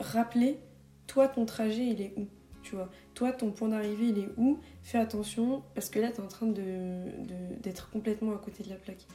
rappeler, 0.00 0.58
toi, 1.06 1.28
ton 1.28 1.44
trajet, 1.44 1.86
il 1.86 2.00
est 2.00 2.12
où 2.16 2.26
tu 2.66 2.74
vois? 2.74 2.90
Toi, 3.14 3.32
ton 3.32 3.52
point 3.52 3.68
d'arrivée, 3.68 4.08
il 4.08 4.18
est 4.18 4.28
où? 4.36 4.58
Fais 4.82 4.98
attention, 4.98 5.62
parce 5.74 5.88
que 5.88 6.00
là, 6.00 6.10
tu 6.10 6.16
es 6.16 6.20
en 6.20 6.26
train 6.26 6.46
d'être 6.46 7.26
de, 7.26 7.62
d'être 7.62 7.90
complètement 7.90 8.34
à 8.34 8.38
côté 8.38 8.64
de 8.64 8.68
la 8.68 8.74
plaque. 8.74 9.06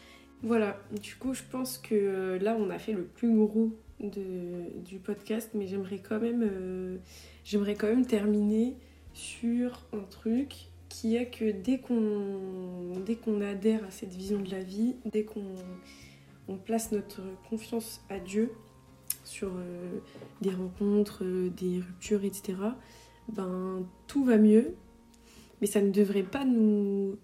Voilà, 0.42 0.80
du 1.02 1.16
coup, 1.16 1.34
je 1.34 1.44
pense 1.52 1.78
que 1.78 1.94
euh, 1.94 2.40
là, 2.40 2.56
on 2.58 2.70
a 2.70 2.80
fait 2.80 2.94
le 2.94 3.04
plus 3.04 3.36
gros 3.36 3.72
de, 4.00 4.80
du 4.86 5.00
podcast, 5.00 5.52
mais 5.54 5.68
j'aimerais 5.68 6.00
quand 6.00 6.20
même, 6.20 6.48
euh, 6.50 6.98
j'aimerais 7.44 7.76
quand 7.76 7.88
même 7.88 8.06
terminer 8.06 8.78
sur 9.14 9.86
un 9.92 10.04
truc 10.10 10.54
qui 10.88 11.18
est 11.18 11.30
que 11.30 11.52
dès 11.52 11.80
qu'on 11.80 12.00
qu'on 13.26 13.42
adhère 13.42 13.84
à 13.84 13.92
cette 13.92 14.14
vision 14.14 14.40
de 14.40 14.50
la 14.50 14.62
vie, 14.62 14.96
dès 15.06 15.26
qu'on 15.26 15.44
on 16.48 16.56
place 16.56 16.94
notre 16.94 17.22
confiance 17.50 18.02
à 18.10 18.20
Dieu 18.20 18.52
sur 19.32 19.48
euh, 19.48 20.00
des 20.42 20.52
rencontres, 20.52 21.24
euh, 21.24 21.50
des 21.50 21.80
ruptures, 21.80 22.24
etc., 22.26 22.54
ben 23.30 23.86
tout 24.08 24.26
va 24.26 24.38
mieux. 24.38 24.76
Mais 25.62 25.68
ça 25.68 25.82
ne 25.82 25.90
devrait 25.90 26.24
pas 26.24 26.44
nous, 26.44 27.18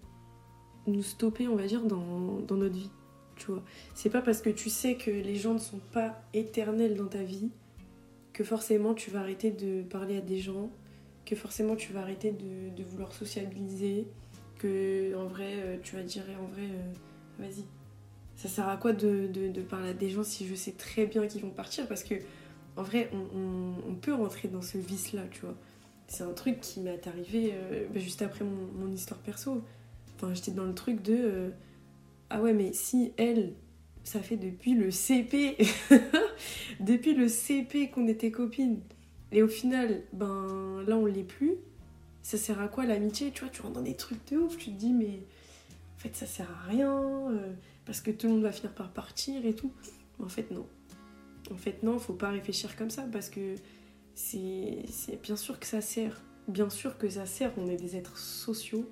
nous 0.86 1.02
stopper, 1.02 1.48
on 1.48 1.56
va 1.56 1.66
dire, 1.66 1.82
dans, 1.82 2.40
notre 2.50 2.74
vie. 2.74 2.90
Tu 3.36 3.46
vois, 3.46 3.62
c'est 3.94 4.10
pas 4.10 4.22
parce 4.22 4.40
que 4.40 4.50
tu 4.50 4.70
sais 4.70 4.94
que 4.94 5.10
les 5.10 5.36
gens 5.36 5.54
ne 5.54 5.58
sont 5.58 5.80
pas 5.92 6.22
éternels 6.32 6.96
dans 6.96 7.06
ta 7.06 7.22
vie 7.22 7.50
que 8.32 8.44
forcément 8.44 8.94
tu 8.94 9.10
vas 9.10 9.20
arrêter 9.20 9.50
de 9.50 9.82
parler 9.82 10.16
à 10.16 10.20
des 10.20 10.38
gens, 10.38 10.70
que 11.26 11.34
forcément 11.34 11.74
tu 11.74 11.92
vas 11.92 12.00
arrêter 12.00 12.32
de, 12.32 12.82
vouloir 12.84 13.12
sociabiliser, 13.12 14.06
que 14.58 15.14
en 15.16 15.26
vrai 15.26 15.54
euh, 15.56 15.76
tu 15.82 15.96
vas 15.96 16.02
dire 16.02 16.22
en 16.40 16.46
vrai 16.46 16.68
vas-y 17.38 17.64
ça 18.38 18.48
sert 18.48 18.68
à 18.68 18.76
quoi 18.76 18.92
de, 18.92 19.60
parler 19.68 19.90
à 19.90 19.92
des 19.92 20.10
gens 20.10 20.22
si 20.22 20.46
je 20.46 20.54
sais 20.54 20.70
très 20.70 21.06
bien 21.06 21.26
qu'ils 21.26 21.42
vont 21.42 21.50
partir? 21.50 21.88
Parce 21.88 22.04
que, 22.04 22.14
en 22.76 22.84
vrai, 22.84 23.10
on, 23.12 23.94
peut 23.96 24.14
rentrer 24.14 24.46
dans 24.46 24.62
ce 24.62 24.78
vice-là, 24.78 25.22
tu 25.32 25.40
vois. 25.40 25.56
C'est 26.06 26.22
un 26.22 26.32
truc 26.32 26.60
qui 26.60 26.78
m'est 26.78 27.04
arrivé 27.08 27.52
euh, 27.52 27.86
bah, 27.92 27.98
juste 27.98 28.22
après 28.22 28.44
mon, 28.44 28.92
histoire 28.92 29.18
perso. 29.20 29.60
Enfin, 30.14 30.32
j'étais 30.34 30.52
dans 30.52 30.64
le 30.64 30.74
truc 30.74 31.02
de. 31.02 31.16
Euh, 31.18 31.50
ah 32.30 32.40
ouais, 32.40 32.52
mais 32.52 32.72
si 32.72 33.12
elle, 33.16 33.54
ça 34.04 34.20
fait 34.20 34.36
depuis 34.36 34.74
le 34.74 34.92
CP, 34.92 35.56
depuis 36.80 37.14
le 37.14 37.26
CP 37.26 37.90
qu'on 37.90 38.06
était 38.06 38.30
copines, 38.30 38.78
et 39.32 39.42
au 39.42 39.48
final, 39.48 40.02
ben 40.12 40.82
là 40.86 40.96
on 40.96 41.06
l'est 41.06 41.24
plus, 41.24 41.56
ça 42.22 42.38
sert 42.38 42.60
à 42.60 42.68
quoi 42.68 42.86
l'amitié? 42.86 43.32
Tu 43.32 43.40
vois, 43.40 43.50
tu 43.50 43.62
rentres 43.62 43.74
dans 43.74 43.82
des 43.82 43.96
trucs 43.96 44.30
de 44.30 44.38
ouf, 44.38 44.56
tu 44.56 44.70
te 44.70 44.78
dis, 44.78 44.92
mais 44.92 45.22
en 45.96 46.00
fait, 46.00 46.14
ça 46.14 46.26
sert 46.26 46.48
à 46.48 46.68
rien. 46.68 46.92
Euh, 46.92 47.52
parce 47.88 48.02
que 48.02 48.10
tout 48.10 48.26
le 48.26 48.34
monde 48.34 48.42
va 48.42 48.52
finir 48.52 48.74
par 48.74 48.92
partir 48.92 49.46
et 49.46 49.54
tout. 49.54 49.72
En 50.22 50.28
fait, 50.28 50.50
non. 50.50 50.66
En 51.50 51.56
fait, 51.56 51.82
non, 51.82 51.98
faut 51.98 52.12
pas 52.12 52.28
réfléchir 52.28 52.76
comme 52.76 52.90
ça 52.90 53.06
parce 53.10 53.30
que 53.30 53.54
c'est 54.14 54.84
bien 55.22 55.36
sûr 55.36 55.58
que 55.58 55.64
ça 55.64 55.80
sert. 55.80 56.20
Bien 56.48 56.68
sûr 56.68 56.98
que 56.98 57.08
ça 57.08 57.24
sert, 57.24 57.50
on 57.56 57.66
est 57.66 57.78
des 57.78 57.96
êtres 57.96 58.18
sociaux. 58.18 58.86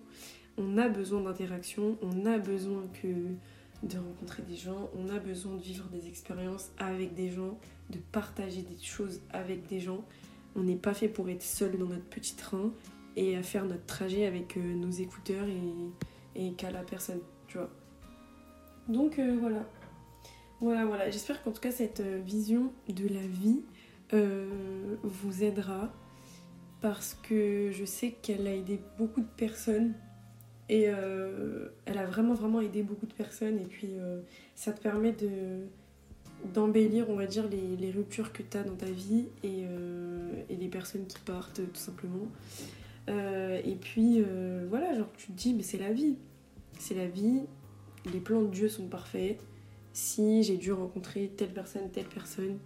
On 0.56 0.78
a 0.78 0.88
besoin 0.88 1.20
d'interaction, 1.20 1.98
on 2.00 2.24
a 2.24 2.38
besoin 2.38 2.84
que 3.02 3.06
de 3.86 3.98
rencontrer 3.98 4.42
des 4.44 4.56
gens, 4.56 4.88
on 4.94 5.10
a 5.10 5.18
besoin 5.18 5.56
de 5.56 5.62
vivre 5.62 5.88
des 5.90 6.08
expériences 6.08 6.70
avec 6.78 7.12
des 7.12 7.28
gens, 7.28 7.58
de 7.90 7.98
partager 7.98 8.62
des 8.62 8.82
choses 8.82 9.20
avec 9.28 9.66
des 9.66 9.78
gens. 9.78 10.06
On 10.54 10.62
n'est 10.62 10.74
pas 10.74 10.94
fait 10.94 11.08
pour 11.08 11.28
être 11.28 11.42
seul 11.42 11.76
dans 11.76 11.88
notre 11.88 12.06
petit 12.06 12.34
train 12.34 12.72
et 13.14 13.36
à 13.36 13.42
faire 13.42 13.66
notre 13.66 13.84
trajet 13.84 14.24
avec 14.24 14.56
euh, 14.56 14.74
nos 14.74 14.90
écouteurs 14.90 15.46
et, 15.46 16.46
et 16.46 16.52
qu'à 16.54 16.70
la 16.70 16.82
personne, 16.82 17.20
tu 17.46 17.58
vois. 17.58 17.68
Donc 18.88 19.18
euh, 19.18 19.36
voilà. 19.40 19.64
Voilà, 20.60 20.84
voilà. 20.86 21.10
J'espère 21.10 21.42
qu'en 21.42 21.52
tout 21.52 21.60
cas 21.60 21.70
cette 21.70 22.00
euh, 22.00 22.20
vision 22.24 22.72
de 22.88 23.08
la 23.08 23.26
vie 23.26 23.62
euh, 24.12 24.96
vous 25.02 25.42
aidera. 25.42 25.92
Parce 26.80 27.14
que 27.14 27.70
je 27.72 27.84
sais 27.84 28.12
qu'elle 28.22 28.46
a 28.46 28.54
aidé 28.54 28.80
beaucoup 28.98 29.20
de 29.20 29.28
personnes. 29.36 29.94
Et 30.68 30.82
elle 30.82 31.98
a 31.98 32.06
vraiment 32.06 32.34
vraiment 32.34 32.60
aidé 32.60 32.82
beaucoup 32.82 33.06
de 33.06 33.12
personnes. 33.12 33.58
Et 33.60 33.64
puis 33.64 33.90
ça 34.56 34.72
te 34.72 34.80
permet 34.80 35.12
de 35.12 35.64
d'embellir 36.52 37.08
on 37.08 37.14
va 37.14 37.26
dire 37.26 37.44
les, 37.48 37.90
ruptures 37.90 38.32
que 38.32 38.42
tu 38.42 38.56
as 38.56 38.64
dans 38.64 38.74
ta 38.74 38.90
vie 38.90 39.26
et, 39.44 39.62
et, 40.50 40.56
les 40.56 40.68
personnes 40.68 41.06
qui 41.06 41.18
partent 41.20 41.60
tout 41.72 41.80
simplement. 41.80 42.26
Et 43.08 43.76
puis 43.80 44.24
voilà 44.68 44.92
genre 44.94 45.08
tu 45.16 45.28
te 45.28 45.32
dis 45.32 45.54
mais 45.54 45.62
c'est 45.62 45.78
la 45.78 45.92
vie. 45.92 46.16
C'est 46.78 46.94
la 46.94 47.06
vie 47.06 47.42
les 48.12 48.20
plans 48.20 48.42
de 48.42 48.50
Dieu 48.50 48.68
sont 48.68 48.86
parfaits. 48.86 49.38
Si 49.92 50.42
j'ai 50.42 50.56
dû 50.56 50.72
rencontrer 50.72 51.32
telle 51.36 51.52
personne, 51.52 51.90
telle 51.90 52.06
personne, 52.06 52.58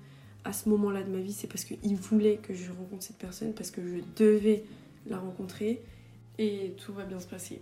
à 0.44 0.52
ce 0.52 0.68
moment-là 0.68 1.02
de 1.02 1.10
ma 1.10 1.20
vie, 1.20 1.32
c'est 1.32 1.46
parce 1.46 1.64
qu'il 1.64 1.96
voulait 1.96 2.36
que 2.36 2.54
je 2.54 2.70
rencontre 2.72 3.02
cette 3.02 3.18
personne, 3.18 3.52
parce 3.52 3.70
que 3.70 3.82
je 3.86 4.02
devais 4.16 4.64
la 5.06 5.18
rencontrer, 5.18 5.82
et 6.38 6.74
tout 6.84 6.92
va 6.92 7.04
bien 7.04 7.20
se 7.20 7.26
passer. 7.26 7.60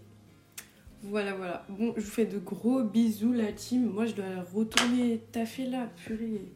Voilà, 1.02 1.34
voilà. 1.34 1.64
Bon, 1.68 1.92
je 1.96 2.02
vous 2.02 2.10
fais 2.10 2.26
de 2.26 2.38
gros 2.38 2.82
bisous, 2.82 3.32
la 3.32 3.52
team. 3.52 3.90
Moi, 3.90 4.06
je 4.06 4.14
dois 4.14 4.42
retourner 4.52 5.20
taffer 5.32 5.66
là, 5.66 5.88
purée. 5.96 6.46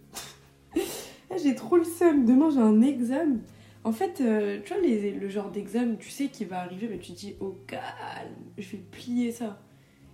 Ah, 1.30 1.37
j'ai 1.42 1.54
trop 1.54 1.76
le 1.76 1.85
seum. 1.85 2.24
Demain, 2.26 2.50
j'ai 2.50 2.58
un 2.58 2.82
examen. 2.82 3.38
En 3.85 3.92
fait, 3.92 4.20
euh, 4.20 4.61
tu 4.64 4.74
vois, 4.74 4.82
le 4.82 5.28
genre 5.28 5.50
d'examen, 5.50 5.94
tu 5.96 6.11
sais, 6.11 6.28
qui 6.28 6.44
va 6.44 6.61
arriver, 6.61 6.88
mais 6.88 6.98
tu 6.98 7.12
te 7.12 7.18
dis, 7.18 7.35
au 7.40 7.56
calme, 7.66 8.35
je 8.58 8.70
vais 8.72 8.82
plier 8.90 9.32
ça. 9.32 9.61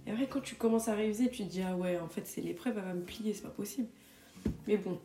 Et 0.09 0.11
après, 0.11 0.27
quand 0.27 0.40
tu 0.40 0.55
commences 0.55 0.88
à 0.88 0.94
réviser, 0.94 1.29
tu 1.29 1.44
te 1.44 1.51
dis, 1.51 1.61
ah 1.61 1.77
ouais, 1.77 1.99
en 1.99 2.09
fait, 2.09 2.27
c'est 2.27 2.40
l'épreuve, 2.40 2.79
elle 2.79 2.85
va 2.85 2.94
me 2.94 3.03
plier, 3.03 3.35
c'est 3.35 3.42
pas 3.42 3.51
possible. 3.51 3.88
Mais 4.66 4.79
bon, 4.79 4.99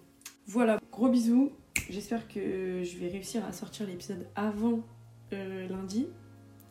voilà, 0.47 0.79
gros 0.93 1.09
bisous. 1.09 1.51
J'espère 1.89 2.25
que 2.29 2.83
je 2.83 2.97
vais 2.97 3.09
réussir 3.09 3.43
à 3.43 3.51
sortir 3.51 3.85
l'épisode 3.85 4.25
avant 4.37 4.79
euh, 5.33 5.67
lundi. 5.67 6.07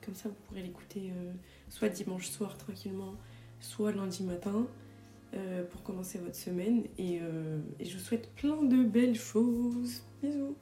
Comme 0.02 0.14
ça, 0.14 0.30
vous 0.30 0.34
pourrez 0.46 0.62
l'écouter 0.62 1.10
euh, 1.10 1.32
soit 1.68 1.90
dimanche 1.90 2.26
soir 2.26 2.56
tranquillement, 2.56 3.16
soit 3.60 3.92
lundi 3.92 4.22
matin 4.24 4.66
euh, 5.34 5.64
pour 5.64 5.82
commencer 5.82 6.18
votre 6.18 6.34
semaine. 6.34 6.84
et 6.98 7.20
je 7.80 7.92
vous 7.92 8.02
souhaite 8.02 8.34
plein 8.34 8.62
de 8.62 8.82
belles 8.82 9.18
choses. 9.18 10.04
Bisous 10.22 10.56